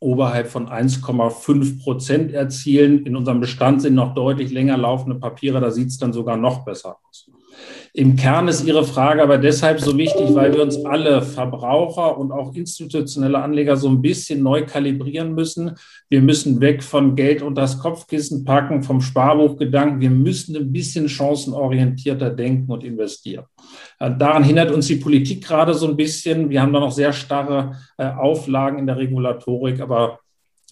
oberhalb 0.00 0.48
von 0.48 0.68
1,5 0.68 1.82
Prozent 1.82 2.32
erzielen. 2.32 3.06
In 3.06 3.16
unserem 3.16 3.40
Bestand 3.40 3.82
sind 3.82 3.94
noch 3.94 4.14
deutlich 4.14 4.50
länger 4.50 4.76
laufende 4.76 5.18
Papiere, 5.18 5.60
da 5.60 5.70
sieht 5.70 5.88
es 5.88 5.98
dann 5.98 6.12
sogar 6.12 6.36
noch 6.36 6.64
besser 6.64 6.96
aus. 7.08 7.30
Im 7.94 8.16
Kern 8.16 8.48
ist 8.48 8.64
Ihre 8.64 8.84
Frage 8.84 9.22
aber 9.22 9.38
deshalb 9.38 9.80
so 9.80 9.96
wichtig, 9.96 10.34
weil 10.34 10.54
wir 10.54 10.62
uns 10.62 10.84
alle 10.84 11.22
Verbraucher 11.22 12.18
und 12.18 12.30
auch 12.30 12.54
institutionelle 12.54 13.38
Anleger 13.42 13.76
so 13.76 13.88
ein 13.88 14.02
bisschen 14.02 14.42
neu 14.42 14.64
kalibrieren 14.66 15.34
müssen. 15.34 15.72
Wir 16.08 16.20
müssen 16.20 16.60
weg 16.60 16.84
von 16.84 17.16
Geld 17.16 17.42
und 17.42 17.56
das 17.56 17.78
Kopfkissen 17.78 18.44
packen, 18.44 18.82
vom 18.82 19.00
Sparbuchgedanken. 19.00 20.00
Wir 20.00 20.10
müssen 20.10 20.56
ein 20.56 20.70
bisschen 20.70 21.08
chancenorientierter 21.08 22.30
denken 22.30 22.70
und 22.70 22.84
investieren. 22.84 23.46
Äh, 23.98 24.12
daran 24.16 24.44
hindert 24.44 24.70
uns 24.70 24.86
die 24.86 24.96
Politik 24.96 25.44
gerade 25.44 25.74
so 25.74 25.88
ein 25.88 25.96
bisschen. 25.96 26.50
Wir 26.50 26.62
haben 26.62 26.72
da 26.72 26.80
noch 26.80 26.92
sehr 26.92 27.12
starre 27.12 27.76
äh, 27.96 28.08
Auflagen 28.08 28.78
in 28.78 28.86
der 28.86 28.98
Regulatorik, 28.98 29.80
aber 29.80 30.20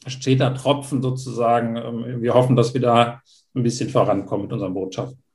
steht 0.07 0.40
da 0.40 0.50
Tropfen 0.50 1.02
sozusagen. 1.02 1.76
Ähm, 1.76 2.23
wir 2.23 2.35
hoffen, 2.35 2.57
dass 2.57 2.75
wir 2.75 2.81
da 2.81 3.21
ein 3.55 3.62
bisschen 3.62 3.88
vorankommen 3.88 4.45
mit 4.45 4.52
unseren 4.52 4.75
Botschaften. 4.75 5.25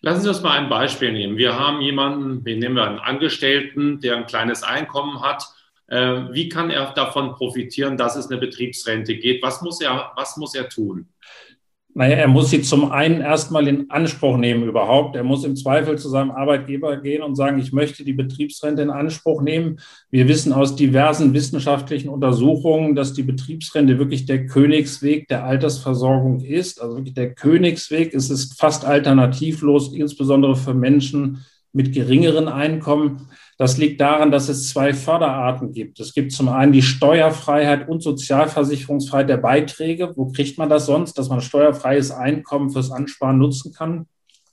Lassen 0.00 0.22
Sie 0.22 0.28
uns 0.28 0.42
mal 0.42 0.58
ein 0.58 0.68
Beispiel 0.68 1.12
nehmen. 1.12 1.36
Wir 1.36 1.58
haben 1.58 1.80
jemanden, 1.80 2.44
wir 2.44 2.56
nehmen 2.56 2.76
wir 2.76 2.84
einen 2.84 2.98
Angestellten, 2.98 4.00
der 4.00 4.16
ein 4.16 4.26
kleines 4.26 4.62
Einkommen 4.62 5.22
hat. 5.22 5.44
Äh, 5.88 6.32
wie 6.32 6.48
kann 6.48 6.70
er 6.70 6.92
davon 6.92 7.34
profitieren, 7.34 7.96
dass 7.96 8.16
es 8.16 8.30
eine 8.30 8.38
Betriebsrente 8.38 9.16
geht? 9.16 9.42
Was 9.42 9.62
muss 9.62 9.80
er, 9.80 10.12
was 10.16 10.36
muss 10.36 10.54
er 10.54 10.68
tun? 10.68 11.08
Naja, 11.98 12.14
er 12.14 12.28
muss 12.28 12.50
sie 12.50 12.62
zum 12.62 12.92
einen 12.92 13.20
erstmal 13.20 13.66
in 13.66 13.90
Anspruch 13.90 14.36
nehmen 14.36 14.62
überhaupt. 14.62 15.16
Er 15.16 15.24
muss 15.24 15.42
im 15.42 15.56
Zweifel 15.56 15.98
zu 15.98 16.08
seinem 16.08 16.30
Arbeitgeber 16.30 16.96
gehen 16.98 17.24
und 17.24 17.34
sagen, 17.34 17.58
ich 17.58 17.72
möchte 17.72 18.04
die 18.04 18.12
Betriebsrente 18.12 18.82
in 18.82 18.90
Anspruch 18.90 19.42
nehmen. 19.42 19.80
Wir 20.08 20.28
wissen 20.28 20.52
aus 20.52 20.76
diversen 20.76 21.34
wissenschaftlichen 21.34 22.08
Untersuchungen, 22.08 22.94
dass 22.94 23.14
die 23.14 23.24
Betriebsrente 23.24 23.98
wirklich 23.98 24.26
der 24.26 24.46
Königsweg 24.46 25.26
der 25.26 25.42
Altersversorgung 25.42 26.38
ist. 26.38 26.80
Also 26.80 26.98
wirklich 26.98 27.14
der 27.14 27.34
Königsweg. 27.34 28.14
Es 28.14 28.30
ist 28.30 28.60
fast 28.60 28.84
alternativlos, 28.84 29.92
insbesondere 29.92 30.54
für 30.54 30.74
Menschen 30.74 31.44
mit 31.72 31.92
geringeren 31.92 32.46
Einkommen. 32.46 33.26
Das 33.58 33.76
liegt 33.76 34.00
daran, 34.00 34.30
dass 34.30 34.48
es 34.48 34.68
zwei 34.68 34.94
Förderarten 34.94 35.72
gibt. 35.72 35.98
Es 35.98 36.14
gibt 36.14 36.30
zum 36.30 36.48
einen 36.48 36.70
die 36.70 36.80
Steuerfreiheit 36.80 37.88
und 37.88 38.04
Sozialversicherungsfreiheit 38.04 39.28
der 39.28 39.38
Beiträge. 39.38 40.12
Wo 40.14 40.28
kriegt 40.28 40.58
man 40.58 40.68
das 40.68 40.86
sonst, 40.86 41.18
dass 41.18 41.28
man 41.28 41.40
steuerfreies 41.40 42.12
Einkommen 42.12 42.70
fürs 42.70 42.92
Ansparen 42.92 43.38
nutzen 43.38 43.72
kann? 43.72 44.06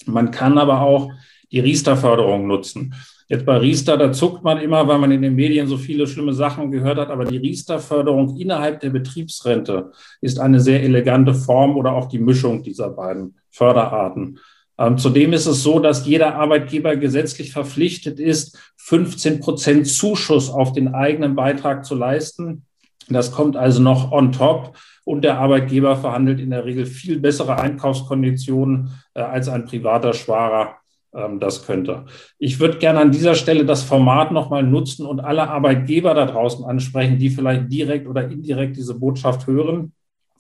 Man 0.08 0.32
kann 0.32 0.58
aber 0.58 0.82
auch 0.82 1.12
die 1.52 1.60
Riester-Förderung 1.60 2.48
nutzen. 2.48 2.96
Jetzt 3.28 3.46
bei 3.46 3.58
Riester, 3.58 3.96
da 3.96 4.12
zuckt 4.12 4.44
man 4.44 4.60
immer, 4.60 4.88
weil 4.88 4.98
man 4.98 5.12
in 5.12 5.22
den 5.22 5.36
Medien 5.36 5.68
so 5.68 5.78
viele 5.78 6.08
schlimme 6.08 6.34
Sachen 6.34 6.72
gehört 6.72 6.98
hat, 6.98 7.10
aber 7.10 7.26
die 7.26 7.38
Riester-Förderung 7.38 8.38
innerhalb 8.38 8.80
der 8.80 8.90
Betriebsrente 8.90 9.92
ist 10.22 10.40
eine 10.40 10.60
sehr 10.60 10.82
elegante 10.84 11.36
Form 11.36 11.78
oder 11.78 11.94
auch 11.94 12.08
die 12.08 12.20
Mischung 12.20 12.64
dieser 12.64 12.90
beiden 12.90 13.36
Förderarten. 13.52 14.40
Ähm, 14.78 14.98
zudem 14.98 15.34
ist 15.34 15.46
es 15.46 15.64
so, 15.64 15.80
dass 15.80 16.06
jeder 16.06 16.36
Arbeitgeber 16.36 16.96
gesetzlich 16.96 17.52
verpflichtet 17.52 18.20
ist, 18.20 18.60
15 18.78 19.40
Prozent 19.40 19.88
Zuschuss 19.88 20.50
auf 20.50 20.74
den 20.74 20.94
eigenen 20.94 21.36
Beitrag 21.36 21.86
zu 21.86 21.96
leisten. 21.96 22.66
Das 23.08 23.32
kommt 23.32 23.56
also 23.56 23.82
noch 23.82 24.12
on 24.12 24.32
top. 24.32 24.78
Und 25.04 25.22
der 25.22 25.38
Arbeitgeber 25.38 25.96
verhandelt 25.98 26.40
in 26.40 26.50
der 26.50 26.66
Regel 26.66 26.88
viel 26.88 27.20
bessere 27.20 27.60
Einkaufskonditionen 27.60 28.92
äh, 29.14 29.22
als 29.22 29.48
ein 29.48 29.66
privater 29.66 30.14
Schwarer 30.14 30.78
ähm, 31.16 31.40
das 31.40 31.66
könnte. 31.66 32.06
Ich 32.38 32.60
würde 32.60 32.78
gerne 32.78 33.00
an 33.00 33.12
dieser 33.12 33.36
Stelle 33.36 33.66
das 33.66 33.84
Format 33.84 34.32
nochmal 34.32 34.64
nutzen 34.64 35.06
und 35.06 35.22
alle 35.22 35.48
Arbeitgeber 35.50 36.14
da 36.14 36.26
draußen 36.26 36.66
ansprechen, 36.66 37.18
die 37.18 37.30
vielleicht 37.30 37.72
direkt 37.72 38.08
oder 38.08 38.30
indirekt 38.30 38.78
diese 38.78 38.96
Botschaft 38.96 39.48
hören. 39.48 39.94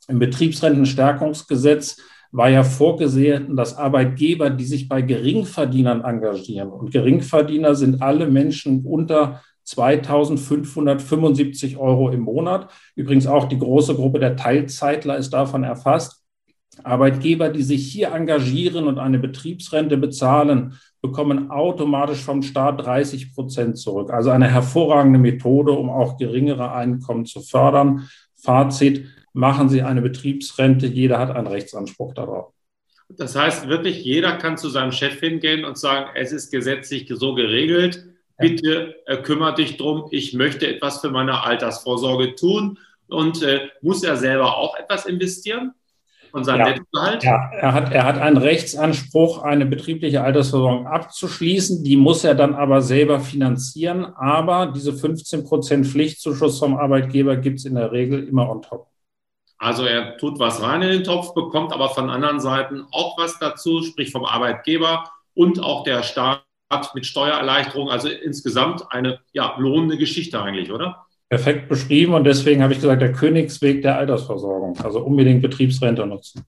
Im 0.08 0.20
Betriebsrentenstärkungsgesetz 0.20 1.98
war 2.36 2.50
ja 2.50 2.63
vorgesehen, 2.63 3.56
dass 3.56 3.77
Arbeitgeber, 3.77 4.50
die 4.50 4.65
sich 4.65 4.89
bei 4.89 5.01
Geringverdienern 5.01 6.01
engagieren, 6.01 6.70
und 6.70 6.92
Geringverdiener 6.92 7.75
sind 7.75 8.01
alle 8.01 8.27
Menschen 8.27 8.86
unter 8.86 9.42
2575 9.63 11.77
Euro 11.77 12.10
im 12.10 12.22
Monat. 12.22 12.70
Übrigens 12.96 13.25
auch 13.25 13.46
die 13.46 13.58
große 13.58 13.96
Gruppe 13.96 14.20
der 14.20 14.36
Teilzeitler 14.36 15.18
ist 15.18 15.32
davon 15.32 15.63
erfasst. 15.63 16.22
Arbeitgeber, 16.84 17.50
die 17.50 17.63
sich 17.63 17.92
hier 17.92 18.12
engagieren 18.12 18.88
und 18.88 19.00
eine 19.00 19.18
Betriebsrente 19.18 19.98
bezahlen, 19.98 20.74
bekommen 21.01 21.50
automatisch 21.50 22.22
vom 22.22 22.42
Staat 22.42 22.86
30 22.86 23.34
Prozent 23.34 23.77
zurück. 23.77 24.12
Also 24.12 24.30
eine 24.30 24.50
hervorragende 24.50 25.20
Methode, 25.20 25.72
um 25.72 25.89
auch 25.89 26.18
geringere 26.18 26.74
Einkommen 26.74 27.25
zu 27.25 27.42
fördern. 27.42 28.10
Fazit, 28.36 29.06
machen 29.36 29.70
Sie 29.70 29.82
eine 29.82 30.01
Betriebsrente, 30.01 30.88
jeder 30.88 31.20
hat 31.20 31.36
einen 31.36 31.48
Rechtsanspruch 31.48 32.13
darauf. 32.13 32.54
Das 33.10 33.36
heißt 33.36 33.68
wirklich, 33.68 34.04
jeder 34.04 34.38
kann 34.38 34.58
zu 34.58 34.70
seinem 34.70 34.92
Chef 34.92 35.20
hingehen 35.20 35.65
und 35.65 35.77
sagen, 35.77 36.10
es 36.15 36.32
ist 36.32 36.51
gesetzlich 36.51 37.08
so 37.13 37.36
geregelt, 37.36 38.04
bitte 38.38 38.96
äh, 39.06 39.18
kümmere 39.18 39.56
dich 39.56 39.77
drum, 39.77 40.08
ich 40.10 40.34
möchte 40.34 40.68
etwas 40.68 41.01
für 41.01 41.12
meine 41.12 41.44
Altersvorsorge 41.44 42.36
tun 42.36 42.80
und 43.08 43.44
äh, 43.44 43.68
muss 43.82 44.04
er 44.04 44.18
selber 44.18 44.58
auch 44.58 44.75
etwas 44.77 45.06
investieren? 45.06 45.74
Von 46.32 46.44
seinem 46.44 46.60
ja, 46.60 46.70
Nettogehalt? 46.70 47.24
Ja, 47.24 47.50
er 47.54 47.74
hat, 47.74 47.94
er 47.94 48.04
hat 48.04 48.18
einen 48.18 48.38
Rechtsanspruch, 48.38 49.44
eine 49.44 49.65
betriebliche 49.65 50.22
Altersversorgung 50.22 50.86
abzuschließen. 50.86 51.84
Die 51.84 51.96
muss 51.96 52.25
er 52.25 52.36
dann 52.36 52.56
aber 52.56 52.82
selber 52.82 53.22
finanzieren. 53.22 54.04
Aber 54.04 54.65
diese 54.65 54.92
15 54.92 55.46
Prozent 55.46 55.88
Pflichtzuschuss 55.88 56.60
vom 56.60 56.75
Arbeitgeber 56.75 57.38
gibt 57.38 57.60
es 57.60 57.65
in 57.65 57.75
der 57.75 57.94
Regel 57.94 58.27
immer 58.27 58.50
on 58.50 58.62
top. 58.62 58.88
Also 59.57 59.85
er 59.85 60.17
tut 60.17 60.39
was 60.39 60.62
rein 60.62 60.81
in 60.81 60.89
den 60.89 61.03
Topf, 61.03 61.33
bekommt 61.33 61.71
aber 61.71 61.89
von 61.89 62.09
anderen 62.09 62.39
Seiten 62.39 62.85
auch 62.91 63.17
was 63.17 63.39
dazu, 63.39 63.81
sprich 63.83 64.12
vom 64.12 64.25
Arbeitgeber 64.25 65.05
und 65.33 65.62
auch 65.62 65.83
der 65.83 66.03
Staat 66.03 66.43
mit 66.93 67.05
Steuererleichterung. 67.05 67.89
Also 67.89 68.09
insgesamt 68.09 68.91
eine 68.91 69.19
ja, 69.33 69.55
lohnende 69.57 69.97
Geschichte 69.97 70.41
eigentlich, 70.41 70.71
oder? 70.71 71.05
Perfekt 71.29 71.69
beschrieben 71.69 72.13
und 72.13 72.24
deswegen 72.24 72.62
habe 72.62 72.74
ich 72.74 72.79
gesagt, 72.79 73.01
der 73.01 73.12
Königsweg 73.12 73.81
der 73.81 73.97
Altersversorgung. 73.97 74.77
Also 74.83 75.00
unbedingt 75.00 75.41
Betriebsrente 75.41 76.05
nutzen. 76.05 76.45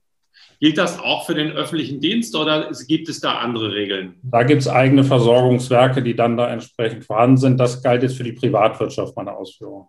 Gilt 0.60 0.76
das 0.76 0.98
auch 0.98 1.24
für 1.24 1.34
den 1.34 1.52
öffentlichen 1.52 2.00
Dienst 2.00 2.34
oder 2.34 2.70
gibt 2.88 3.08
es 3.08 3.20
da 3.20 3.38
andere 3.38 3.72
Regeln? 3.72 4.16
Da 4.22 4.42
gibt 4.42 4.62
es 4.62 4.68
eigene 4.68 5.04
Versorgungswerke, 5.04 6.02
die 6.02 6.16
dann 6.16 6.36
da 6.36 6.48
entsprechend 6.50 7.04
vorhanden 7.04 7.36
sind. 7.36 7.58
Das 7.58 7.80
galt 7.80 8.02
jetzt 8.02 8.16
für 8.16 8.24
die 8.24 8.32
Privatwirtschaft, 8.32 9.16
meine 9.16 9.36
Ausführung. 9.36 9.88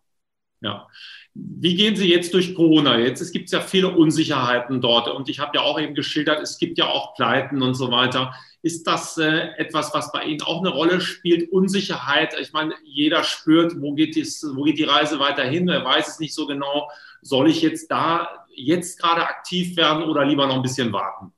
Ja. 0.61 0.87
Wie 1.33 1.75
gehen 1.75 1.95
Sie 1.95 2.09
jetzt 2.09 2.33
durch 2.33 2.53
Corona? 2.53 2.97
Jetzt 2.97 3.21
es 3.21 3.31
gibt 3.31 3.49
ja 3.51 3.61
viele 3.61 3.89
Unsicherheiten 3.89 4.81
dort 4.81 5.07
und 5.07 5.29
ich 5.29 5.39
habe 5.39 5.51
ja 5.55 5.61
auch 5.61 5.79
eben 5.79 5.95
geschildert, 5.95 6.41
es 6.41 6.57
gibt 6.57 6.77
ja 6.77 6.87
auch 6.87 7.15
Pleiten 7.15 7.61
und 7.61 7.75
so 7.75 7.91
weiter. 7.91 8.33
Ist 8.61 8.85
das 8.87 9.17
äh, 9.17 9.51
etwas, 9.57 9.93
was 9.93 10.11
bei 10.11 10.25
Ihnen 10.25 10.41
auch 10.41 10.59
eine 10.59 10.69
Rolle 10.69 10.99
spielt? 10.99 11.49
Unsicherheit? 11.51 12.35
Ich 12.41 12.51
meine, 12.51 12.73
jeder 12.83 13.23
spürt, 13.23 13.79
wo 13.79 13.93
geht, 13.93 14.15
dies, 14.15 14.45
wo 14.53 14.63
geht 14.63 14.79
die 14.79 14.83
Reise 14.83 15.19
weiterhin? 15.19 15.69
Er 15.69 15.85
weiß 15.85 16.09
es 16.09 16.19
nicht 16.19 16.33
so 16.33 16.45
genau. 16.45 16.89
Soll 17.21 17.49
ich 17.49 17.61
jetzt 17.61 17.89
da 17.89 18.45
jetzt 18.53 18.99
gerade 18.99 19.25
aktiv 19.25 19.77
werden 19.77 20.03
oder 20.03 20.25
lieber 20.25 20.45
noch 20.45 20.55
ein 20.55 20.61
bisschen 20.61 20.91
warten? 20.91 21.31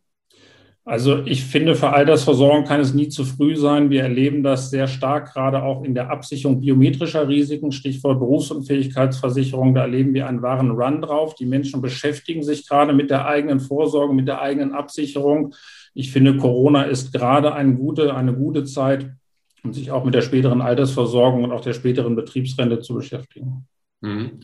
Also 0.84 1.24
ich 1.26 1.46
finde, 1.46 1.76
für 1.76 1.94
Altersversorgung 1.94 2.66
kann 2.66 2.80
es 2.80 2.94
nie 2.94 3.08
zu 3.08 3.24
früh 3.24 3.56
sein. 3.56 3.92
Wir 3.92 4.02
erleben 4.02 4.42
das 4.42 4.72
sehr 4.72 4.88
stark, 4.88 5.32
gerade 5.32 5.62
auch 5.62 5.84
in 5.84 5.94
der 5.94 6.10
Absicherung 6.10 6.60
biometrischer 6.60 7.28
Risiken, 7.28 7.72
Stichwort 7.72 8.18
Berufsunfähigkeitsversicherung. 8.20 9.76
Da 9.76 9.82
erleben 9.82 10.16
wir 10.16 10.28
einen 10.28 10.42
wahren 10.42 10.72
Run 10.72 11.02
drauf. 11.02 11.36
Die 11.36 11.46
Menschen 11.46 11.82
beschäftigen 11.82 12.42
sich 12.42 12.68
gerade 12.68 12.94
mit 12.94 13.12
der 13.12 13.28
eigenen 13.28 13.60
Vorsorge, 13.60 14.14
mit 14.14 14.28
der 14.28 14.42
eigenen 14.42 14.74
Absicherung. 14.74 15.54
Ich 15.94 16.12
finde, 16.12 16.38
Corona 16.38 16.84
ist 16.84 17.14
gerade 17.14 17.54
eine 17.54 17.76
gute, 17.76 18.16
eine 18.16 18.34
gute 18.34 18.64
Zeit, 18.64 19.12
um 19.64 19.74
sich 19.74 19.92
auch 19.92 20.04
mit 20.04 20.16
der 20.16 20.22
späteren 20.22 20.62
Altersversorgung 20.62 21.44
und 21.44 21.52
auch 21.52 21.62
der 21.62 21.74
späteren 21.74 22.16
Betriebsrente 22.16 22.80
zu 22.80 22.96
beschäftigen. 22.96 23.68
Mhm. 24.02 24.40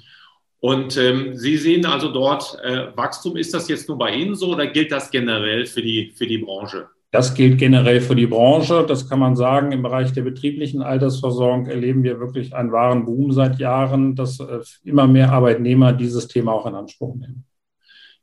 Und 0.59 0.97
ähm, 0.97 1.35
Sie 1.35 1.57
sehen 1.57 1.85
also 1.85 2.11
dort 2.11 2.57
äh, 2.63 2.87
Wachstum. 2.95 3.37
Ist 3.37 3.53
das 3.53 3.67
jetzt 3.67 3.87
nur 3.87 3.97
bei 3.97 4.13
Ihnen 4.13 4.35
so 4.35 4.53
oder 4.53 4.67
gilt 4.67 4.91
das 4.91 5.11
generell 5.11 5.65
für 5.65 5.81
die, 5.81 6.13
für 6.15 6.25
die 6.25 6.39
Branche? 6.39 6.87
Das 7.11 7.35
gilt 7.35 7.57
generell 7.57 8.01
für 8.01 8.15
die 8.15 8.27
Branche. 8.27 8.85
Das 8.87 9.07
kann 9.07 9.19
man 9.19 9.35
sagen. 9.35 9.71
Im 9.71 9.83
Bereich 9.83 10.11
der 10.13 10.23
betrieblichen 10.23 10.81
Altersversorgung 10.81 11.67
erleben 11.67 12.03
wir 12.03 12.19
wirklich 12.19 12.53
einen 12.53 12.71
wahren 12.71 13.05
Boom 13.05 13.31
seit 13.31 13.59
Jahren, 13.59 14.15
dass 14.15 14.39
äh, 14.39 14.59
immer 14.83 15.07
mehr 15.07 15.31
Arbeitnehmer 15.31 15.93
dieses 15.93 16.27
Thema 16.27 16.53
auch 16.53 16.65
in 16.65 16.75
Anspruch 16.75 17.15
nehmen. 17.15 17.45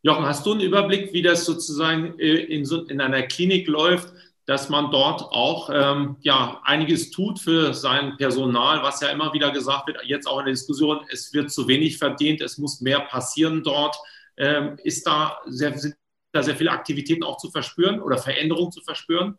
Jochen, 0.03 0.27
hast 0.27 0.45
du 0.45 0.53
einen 0.53 0.61
Überblick, 0.61 1.15
wie 1.15 1.23
das 1.23 1.47
sozusagen 1.47 2.19
äh, 2.19 2.35
in, 2.35 2.67
so, 2.67 2.85
in 2.85 3.01
einer 3.01 3.23
Klinik 3.23 3.67
läuft, 3.69 4.13
dass 4.47 4.69
man 4.69 4.91
dort 4.91 5.23
auch 5.23 5.71
ähm, 5.73 6.17
ja, 6.21 6.61
einiges 6.65 7.11
tut 7.11 7.39
für 7.39 7.73
sein 7.73 8.17
Personal, 8.19 8.83
was 8.83 9.01
ja 9.01 9.09
immer 9.09 9.33
wieder 9.33 9.51
gesagt 9.51 9.87
wird, 9.87 9.99
jetzt 10.05 10.27
auch 10.27 10.39
in 10.41 10.47
der 10.47 10.55
Diskussion, 10.55 11.01
es 11.11 11.33
wird 11.33 11.51
zu 11.51 11.67
wenig 11.67 11.99
verdient, 11.99 12.43
es 12.43 12.59
muss 12.59 12.81
mehr 12.81 13.01
passieren 13.01 13.63
dort. 13.63 13.97
Ähm, 14.37 14.77
ist 14.83 15.07
da 15.07 15.39
sehr, 15.47 15.79
sind 15.79 15.97
da 16.33 16.43
sehr 16.43 16.57
viele 16.57 16.73
Aktivitäten 16.73 17.23
auch 17.23 17.39
zu 17.39 17.51
verspüren 17.51 18.03
oder 18.03 18.19
Veränderungen 18.19 18.73
zu 18.73 18.83
verspüren? 18.83 19.39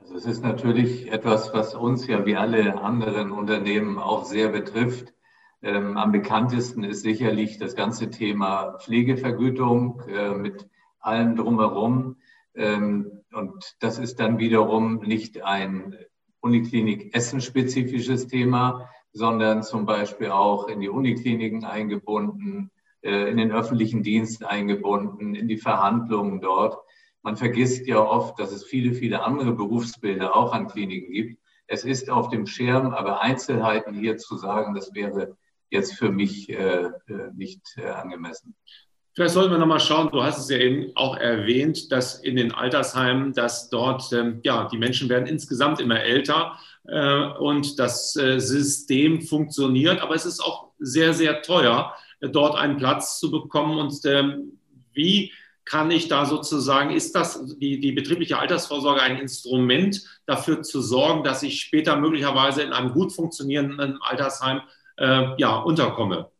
Also 0.00 0.14
es 0.16 0.26
ist 0.26 0.42
natürlich 0.42 1.10
etwas, 1.10 1.52
was 1.54 1.74
uns 1.74 2.06
ja 2.06 2.26
wie 2.26 2.36
alle 2.36 2.80
anderen 2.80 3.30
Unternehmen 3.30 3.98
auch 3.98 4.24
sehr 4.24 4.48
betrifft. 4.48 5.14
Ähm, 5.62 5.96
am 5.96 6.12
bekanntesten 6.12 6.84
ist 6.84 7.02
sicherlich 7.02 7.58
das 7.58 7.74
ganze 7.74 8.10
Thema 8.10 8.78
Pflegevergütung 8.78 10.02
äh, 10.08 10.30
mit 10.30 10.68
allem 11.00 11.36
drumherum. 11.36 12.16
Ähm, 12.54 13.17
und 13.32 13.76
das 13.80 13.98
ist 13.98 14.20
dann 14.20 14.38
wiederum 14.38 15.00
nicht 15.00 15.42
ein 15.42 15.96
Uniklinik 16.40 17.14
Essen-spezifisches 17.14 18.26
Thema, 18.26 18.88
sondern 19.12 19.62
zum 19.62 19.86
Beispiel 19.86 20.30
auch 20.30 20.68
in 20.68 20.80
die 20.80 20.88
Unikliniken 20.88 21.64
eingebunden, 21.64 22.70
äh, 23.02 23.30
in 23.30 23.36
den 23.36 23.52
öffentlichen 23.52 24.02
Dienst 24.02 24.44
eingebunden, 24.44 25.34
in 25.34 25.48
die 25.48 25.56
Verhandlungen 25.56 26.40
dort. 26.40 26.78
Man 27.22 27.36
vergisst 27.36 27.86
ja 27.86 28.00
oft, 28.00 28.38
dass 28.38 28.52
es 28.52 28.64
viele, 28.64 28.94
viele 28.94 29.22
andere 29.22 29.52
Berufsbilder 29.52 30.36
auch 30.36 30.52
an 30.52 30.68
Kliniken 30.68 31.12
gibt. 31.12 31.42
Es 31.66 31.84
ist 31.84 32.10
auf 32.10 32.28
dem 32.30 32.46
Schirm, 32.46 32.92
aber 32.92 33.20
Einzelheiten 33.20 33.94
hier 33.94 34.16
zu 34.16 34.36
sagen, 34.36 34.74
das 34.74 34.94
wäre 34.94 35.36
jetzt 35.70 35.94
für 35.94 36.10
mich 36.10 36.48
äh, 36.48 36.84
äh, 36.84 36.92
nicht 37.34 37.78
angemessen. 37.78 38.54
Vielleicht 39.18 39.34
sollten 39.34 39.50
wir 39.50 39.58
nochmal 39.58 39.80
schauen, 39.80 40.10
du 40.12 40.22
hast 40.22 40.38
es 40.38 40.48
ja 40.48 40.58
eben 40.58 40.92
auch 40.94 41.16
erwähnt, 41.16 41.90
dass 41.90 42.20
in 42.20 42.36
den 42.36 42.52
Altersheimen, 42.52 43.32
dass 43.32 43.68
dort, 43.68 44.12
ähm, 44.12 44.38
ja, 44.44 44.68
die 44.70 44.78
Menschen 44.78 45.08
werden 45.08 45.26
insgesamt 45.26 45.80
immer 45.80 45.98
älter 46.00 46.56
äh, 46.86 47.26
und 47.40 47.80
das 47.80 48.14
äh, 48.14 48.38
System 48.38 49.22
funktioniert, 49.22 50.00
aber 50.02 50.14
es 50.14 50.24
ist 50.24 50.38
auch 50.38 50.70
sehr, 50.78 51.14
sehr 51.14 51.42
teuer, 51.42 51.96
dort 52.20 52.56
einen 52.56 52.76
Platz 52.76 53.18
zu 53.18 53.32
bekommen. 53.32 53.80
Und 53.80 53.98
ähm, 54.04 54.60
wie 54.92 55.32
kann 55.64 55.90
ich 55.90 56.06
da 56.06 56.24
sozusagen, 56.24 56.90
ist 56.90 57.16
das 57.16 57.44
die, 57.58 57.80
die 57.80 57.90
betriebliche 57.90 58.38
Altersvorsorge 58.38 59.02
ein 59.02 59.18
Instrument 59.18 60.00
dafür 60.26 60.62
zu 60.62 60.80
sorgen, 60.80 61.24
dass 61.24 61.42
ich 61.42 61.60
später 61.60 61.96
möglicherweise 61.96 62.62
in 62.62 62.72
einem 62.72 62.92
gut 62.92 63.12
funktionierenden 63.12 63.98
Altersheim 64.00 64.60
äh, 64.96 65.30
ja, 65.38 65.56
unterkomme? 65.56 66.30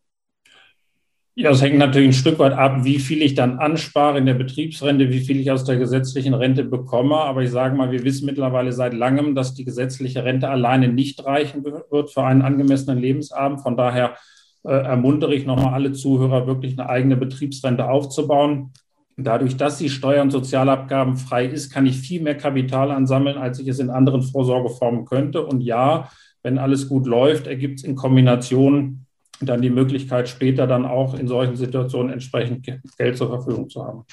Ja, 1.40 1.50
es 1.50 1.62
hängt 1.62 1.78
natürlich 1.78 2.08
ein 2.08 2.14
Stück 2.14 2.40
weit 2.40 2.52
ab, 2.52 2.82
wie 2.82 2.98
viel 2.98 3.22
ich 3.22 3.36
dann 3.36 3.60
anspare 3.60 4.18
in 4.18 4.26
der 4.26 4.34
Betriebsrente, 4.34 5.08
wie 5.10 5.20
viel 5.20 5.38
ich 5.38 5.52
aus 5.52 5.62
der 5.62 5.76
gesetzlichen 5.76 6.34
Rente 6.34 6.64
bekomme. 6.64 7.14
Aber 7.14 7.44
ich 7.44 7.52
sage 7.52 7.76
mal, 7.76 7.92
wir 7.92 8.02
wissen 8.02 8.26
mittlerweile 8.26 8.72
seit 8.72 8.92
langem, 8.92 9.36
dass 9.36 9.54
die 9.54 9.64
gesetzliche 9.64 10.24
Rente 10.24 10.48
alleine 10.50 10.88
nicht 10.88 11.24
reichen 11.24 11.62
wird 11.62 12.10
für 12.10 12.24
einen 12.24 12.42
angemessenen 12.42 12.98
Lebensabend. 12.98 13.60
Von 13.60 13.76
daher 13.76 14.16
äh, 14.64 14.72
ermuntere 14.72 15.32
ich 15.32 15.46
nochmal 15.46 15.74
alle 15.74 15.92
Zuhörer, 15.92 16.48
wirklich 16.48 16.76
eine 16.76 16.88
eigene 16.88 17.16
Betriebsrente 17.16 17.88
aufzubauen. 17.88 18.72
Dadurch, 19.16 19.56
dass 19.56 19.78
die 19.78 19.90
Steuer- 19.90 20.22
und 20.22 20.32
Sozialabgaben 20.32 21.16
frei 21.16 21.46
ist, 21.46 21.72
kann 21.72 21.86
ich 21.86 21.98
viel 21.98 22.20
mehr 22.20 22.36
Kapital 22.36 22.90
ansammeln, 22.90 23.38
als 23.38 23.60
ich 23.60 23.68
es 23.68 23.78
in 23.78 23.90
anderen 23.90 24.22
Vorsorgeformen 24.22 25.04
könnte. 25.04 25.46
Und 25.46 25.60
ja, 25.60 26.10
wenn 26.42 26.58
alles 26.58 26.88
gut 26.88 27.06
läuft, 27.06 27.46
ergibt 27.46 27.78
es 27.78 27.84
in 27.84 27.94
Kombination 27.94 29.06
dann 29.40 29.62
die 29.62 29.70
Möglichkeit, 29.70 30.28
später 30.28 30.66
dann 30.66 30.84
auch 30.84 31.14
in 31.14 31.28
solchen 31.28 31.56
Situationen 31.56 32.12
entsprechend 32.12 32.66
Geld 32.96 33.16
zur 33.16 33.28
Verfügung 33.28 33.68
zu 33.68 33.84
haben. 33.84 34.04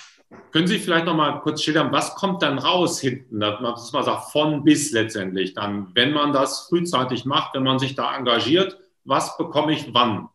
Können 0.52 0.68
Sie 0.68 0.80
vielleicht 0.80 1.06
noch 1.06 1.16
mal 1.16 1.40
kurz 1.40 1.62
schildern, 1.62 1.92
was 1.92 2.16
kommt 2.16 2.42
dann 2.42 2.60
raus 2.60 3.00
hinten, 3.00 3.40
dass 3.40 3.60
man 3.62 3.74
das 3.74 3.92
mal 3.92 4.04
sagt, 4.04 4.32
von 4.32 4.64
bis 4.64 4.92
letztendlich 4.92 5.54
dann, 5.54 5.88
wenn 5.94 6.12
man 6.12 6.34
das 6.34 6.68
frühzeitig 6.70 7.26
macht, 7.26 7.56
wenn 7.56 7.64
man 7.64 7.80
sich 7.80 7.96
da 7.96 8.16
engagiert, 8.16 8.78
was 9.04 9.38
bekomme 9.38 9.74
ich 9.74 9.94
wann? 9.94 10.30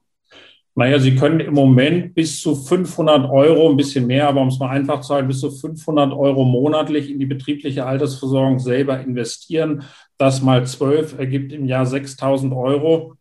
Naja, 0.77 0.99
Sie 1.01 1.17
können 1.17 1.41
im 1.41 1.55
Moment 1.55 2.15
bis 2.15 2.41
zu 2.41 2.55
500 2.55 3.29
Euro, 3.29 3.69
ein 3.69 3.77
bisschen 3.77 4.07
mehr, 4.07 4.29
aber 4.29 4.41
um 4.41 4.49
es 4.49 4.59
mal 4.59 4.71
einfach 4.71 5.01
zu 5.01 5.13
halten, 5.13 5.29
bis 5.29 5.41
zu 5.41 5.51
500 5.51 6.13
Euro 6.13 6.45
monatlich 6.45 7.11
in 7.11 7.19
die 7.19 7.27
betriebliche 7.27 7.85
Altersversorgung 7.85 8.61
selber 8.61 9.01
investieren. 9.01 9.83
Das 10.17 10.43
mal 10.43 10.65
12 10.65 11.19
ergibt 11.19 11.53
im 11.53 11.67
Jahr 11.67 11.87
6000 11.87 12.55
Euro. 12.55 13.17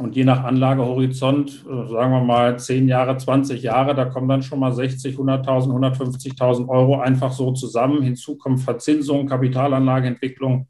Und 0.00 0.16
je 0.16 0.24
nach 0.24 0.44
Anlagehorizont, 0.44 1.66
äh, 1.68 1.88
sagen 1.88 2.12
wir 2.12 2.24
mal 2.24 2.58
10 2.58 2.88
Jahre, 2.88 3.18
20 3.18 3.62
Jahre, 3.62 3.94
da 3.94 4.06
kommen 4.06 4.28
dann 4.28 4.42
schon 4.42 4.58
mal 4.58 4.72
60, 4.72 5.16
100.000, 5.16 5.70
150.000 5.70 6.68
Euro 6.68 7.00
einfach 7.00 7.32
so 7.32 7.52
zusammen. 7.52 8.02
Hinzu 8.02 8.38
kommen 8.38 8.56
Verzinsung, 8.56 9.26
Kapitalanlageentwicklung. 9.26 10.68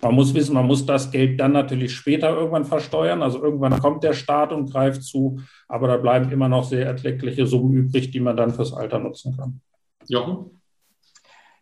Man 0.00 0.14
muss 0.14 0.34
wissen, 0.34 0.54
man 0.54 0.66
muss 0.66 0.84
das 0.86 1.10
Geld 1.10 1.38
dann 1.38 1.52
natürlich 1.52 1.94
später 1.94 2.30
irgendwann 2.30 2.64
versteuern. 2.64 3.22
Also 3.22 3.42
irgendwann 3.42 3.78
kommt 3.78 4.02
der 4.02 4.14
Staat 4.14 4.52
und 4.52 4.72
greift 4.72 5.04
zu, 5.04 5.40
aber 5.68 5.86
da 5.86 5.98
bleiben 5.98 6.32
immer 6.32 6.48
noch 6.48 6.64
sehr 6.64 6.86
erkleckliche 6.86 7.46
Summen 7.46 7.74
übrig, 7.74 8.10
die 8.10 8.20
man 8.20 8.36
dann 8.36 8.52
fürs 8.52 8.72
Alter 8.72 8.98
nutzen 8.98 9.36
kann. 9.36 9.60
Jochen? 10.08 10.62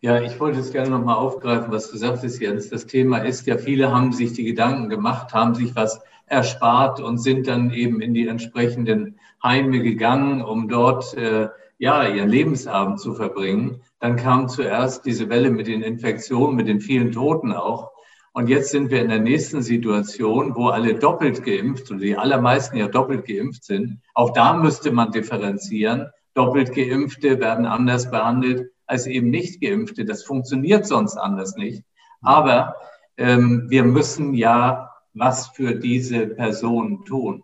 Ja, 0.01 0.23
ich 0.23 0.41
wollte 0.41 0.61
es 0.61 0.73
gerne 0.73 0.89
nochmal 0.89 1.17
aufgreifen, 1.17 1.71
was 1.73 1.91
du 1.91 1.99
sagtest, 1.99 2.41
Jens. 2.41 2.71
Das 2.71 2.87
Thema 2.87 3.19
ist 3.19 3.47
ja, 3.47 3.59
viele 3.59 3.93
haben 3.93 4.13
sich 4.13 4.33
die 4.33 4.45
Gedanken 4.45 4.89
gemacht, 4.89 5.35
haben 5.35 5.55
sich 5.55 5.77
was 5.77 6.01
erspart 6.31 7.01
und 7.01 7.19
sind 7.19 7.49
dann 7.49 7.73
eben 7.73 8.01
in 8.01 8.15
die 8.15 8.29
entsprechenden 8.29 9.19
Heime 9.43 9.81
gegangen, 9.81 10.43
um 10.43 10.69
dort 10.69 11.13
äh, 11.15 11.49
ja 11.79 12.07
ihren 12.07 12.29
Lebensabend 12.29 13.01
zu 13.01 13.15
verbringen. 13.15 13.83
Dann 13.99 14.17
kam 14.17 14.49
zuerst 14.49 15.05
diese 15.05 15.29
Welle 15.29 15.51
mit 15.51 15.67
den 15.67 15.83
Infektionen, 15.83 16.57
mit 16.57 16.69
den 16.69 16.81
vielen 16.81 17.11
Toten 17.11 17.53
auch. 17.53 17.91
Und 18.33 18.49
jetzt 18.49 18.71
sind 18.71 18.91
wir 18.91 19.03
in 19.03 19.09
der 19.09 19.19
nächsten 19.19 19.61
Situation, 19.61 20.55
wo 20.55 20.69
alle 20.69 20.95
doppelt 20.95 21.45
geimpft 21.45 21.91
oder 21.91 21.99
die 21.99 22.17
allermeisten 22.17 22.77
ja 22.77 22.87
doppelt 22.87 23.27
geimpft 23.27 23.65
sind. 23.65 23.99
Auch 24.15 24.33
da 24.33 24.53
müsste 24.53 24.93
man 24.93 25.11
differenzieren. 25.11 26.11
Doppelt 26.35 26.73
geimpfte 26.73 27.41
werden 27.41 27.67
anders 27.67 28.09
behandelt 28.09 28.71
als 28.87 29.07
eben 29.07 29.31
nicht 29.31 29.61
geimpfte. 29.61 30.05
Das 30.05 30.23
funktioniert 30.23 30.87
sonst 30.87 31.17
anders 31.17 31.57
nicht. 31.57 31.83
Aber 32.23 32.77
ähm, 33.17 33.67
wir 33.69 33.83
müssen 33.83 34.35
ja 34.35 34.90
was 35.15 35.49
für 35.49 35.75
diese 35.75 36.27
Personen 36.27 37.05
tun. 37.05 37.43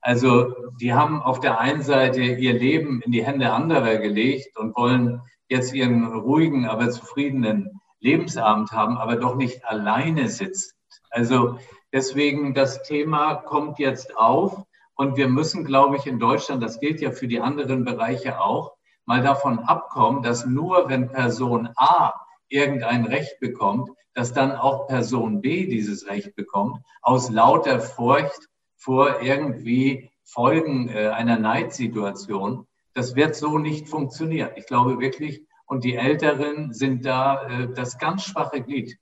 Also 0.00 0.54
die 0.80 0.92
haben 0.92 1.20
auf 1.20 1.40
der 1.40 1.58
einen 1.58 1.82
Seite 1.82 2.22
ihr 2.22 2.52
Leben 2.52 3.02
in 3.02 3.12
die 3.12 3.24
Hände 3.24 3.52
anderer 3.52 3.96
gelegt 3.96 4.56
und 4.56 4.76
wollen 4.76 5.20
jetzt 5.48 5.74
ihren 5.74 6.04
ruhigen, 6.06 6.66
aber 6.66 6.90
zufriedenen 6.90 7.80
Lebensabend 8.00 8.72
haben, 8.72 8.98
aber 8.98 9.16
doch 9.16 9.34
nicht 9.34 9.64
alleine 9.64 10.28
sitzen. 10.28 10.76
Also 11.10 11.58
deswegen 11.92 12.54
das 12.54 12.82
Thema 12.82 13.34
kommt 13.34 13.78
jetzt 13.78 14.16
auf 14.16 14.64
und 14.94 15.16
wir 15.16 15.28
müssen, 15.28 15.64
glaube 15.64 15.96
ich, 15.96 16.06
in 16.06 16.18
Deutschland, 16.18 16.62
das 16.62 16.78
gilt 16.78 17.00
ja 17.00 17.10
für 17.10 17.26
die 17.26 17.40
anderen 17.40 17.84
Bereiche 17.84 18.40
auch, 18.40 18.74
mal 19.06 19.22
davon 19.22 19.60
abkommen, 19.60 20.22
dass 20.22 20.46
nur 20.46 20.88
wenn 20.88 21.08
Person 21.08 21.68
A 21.76 22.12
irgendein 22.48 23.06
Recht 23.06 23.38
bekommt, 23.40 23.90
dass 24.16 24.32
dann 24.32 24.52
auch 24.52 24.88
Person 24.88 25.42
B 25.42 25.66
dieses 25.66 26.08
Recht 26.08 26.34
bekommt, 26.34 26.80
aus 27.02 27.30
lauter 27.30 27.80
Furcht 27.80 28.48
vor 28.74 29.20
irgendwie 29.20 30.10
Folgen 30.24 30.88
äh, 30.88 31.08
einer 31.08 31.38
Neidsituation, 31.38 32.66
das 32.94 33.14
wird 33.14 33.36
so 33.36 33.58
nicht 33.58 33.88
funktionieren. 33.88 34.50
Ich 34.56 34.66
glaube 34.66 34.98
wirklich, 35.00 35.42
und 35.66 35.84
die 35.84 35.96
Älteren 35.96 36.72
sind 36.72 37.04
da 37.04 37.46
äh, 37.46 37.68
das 37.74 37.98
ganz 37.98 38.24
schwache 38.24 38.62
Glied. 38.62 38.96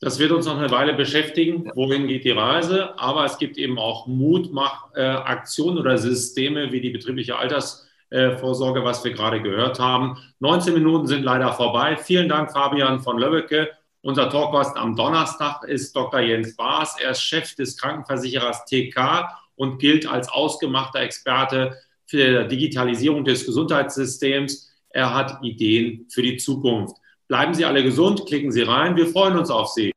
Das 0.00 0.20
wird 0.20 0.30
uns 0.30 0.46
noch 0.46 0.58
eine 0.58 0.70
Weile 0.70 0.94
beschäftigen. 0.94 1.70
Wohin 1.74 2.06
geht 2.06 2.24
die 2.24 2.30
Reise? 2.30 2.96
Aber 2.98 3.24
es 3.24 3.38
gibt 3.38 3.58
eben 3.58 3.78
auch 3.78 4.06
Mutmachaktionen 4.06 5.78
oder 5.78 5.98
Systeme 5.98 6.70
wie 6.70 6.80
die 6.80 6.90
betriebliche 6.90 7.36
Altersvorsorge, 7.36 8.84
was 8.84 9.02
wir 9.02 9.12
gerade 9.12 9.42
gehört 9.42 9.80
haben. 9.80 10.18
19 10.38 10.74
Minuten 10.74 11.06
sind 11.08 11.24
leider 11.24 11.52
vorbei. 11.52 11.96
Vielen 11.96 12.28
Dank, 12.28 12.52
Fabian 12.52 13.00
von 13.00 13.18
Löbbecke. 13.18 13.70
Unser 14.04 14.28
Talkgast 14.28 14.76
am 14.76 14.94
Donnerstag 14.96 15.64
ist 15.64 15.96
Dr. 15.96 16.20
Jens 16.20 16.54
Baas. 16.56 17.00
Er 17.00 17.12
ist 17.12 17.22
Chef 17.22 17.54
des 17.54 17.78
Krankenversicherers 17.78 18.66
TK 18.66 19.30
und 19.56 19.78
gilt 19.78 20.06
als 20.06 20.28
ausgemachter 20.28 21.00
Experte 21.00 21.78
für 22.04 22.44
die 22.44 22.48
Digitalisierung 22.48 23.24
des 23.24 23.46
Gesundheitssystems. 23.46 24.70
Er 24.90 25.14
hat 25.14 25.42
Ideen 25.42 26.06
für 26.10 26.20
die 26.20 26.36
Zukunft. 26.36 26.98
Bleiben 27.28 27.54
Sie 27.54 27.64
alle 27.64 27.82
gesund, 27.82 28.26
klicken 28.26 28.52
Sie 28.52 28.60
rein. 28.60 28.94
Wir 28.94 29.06
freuen 29.06 29.38
uns 29.38 29.48
auf 29.48 29.68
Sie. 29.68 29.90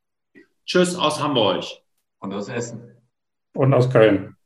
Tschüss 0.65 0.95
aus 0.95 1.21
Hamburg. 1.21 1.65
Und 2.19 2.33
aus 2.33 2.47
Essen. 2.47 2.95
Und 3.55 3.73
aus 3.73 3.89
Köln. 3.89 4.36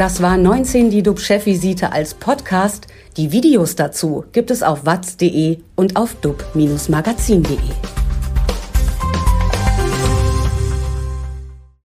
Das 0.00 0.22
war 0.22 0.38
19 0.38 0.88
die 0.88 1.02
DUB-Chefvisite 1.02 1.92
als 1.92 2.14
Podcast. 2.14 2.86
Die 3.18 3.32
Videos 3.32 3.76
dazu 3.76 4.24
gibt 4.32 4.50
es 4.50 4.62
auf 4.62 4.86
watz.de 4.86 5.58
und 5.76 5.94
auf 5.94 6.14
dub-magazin.de. 6.22 7.58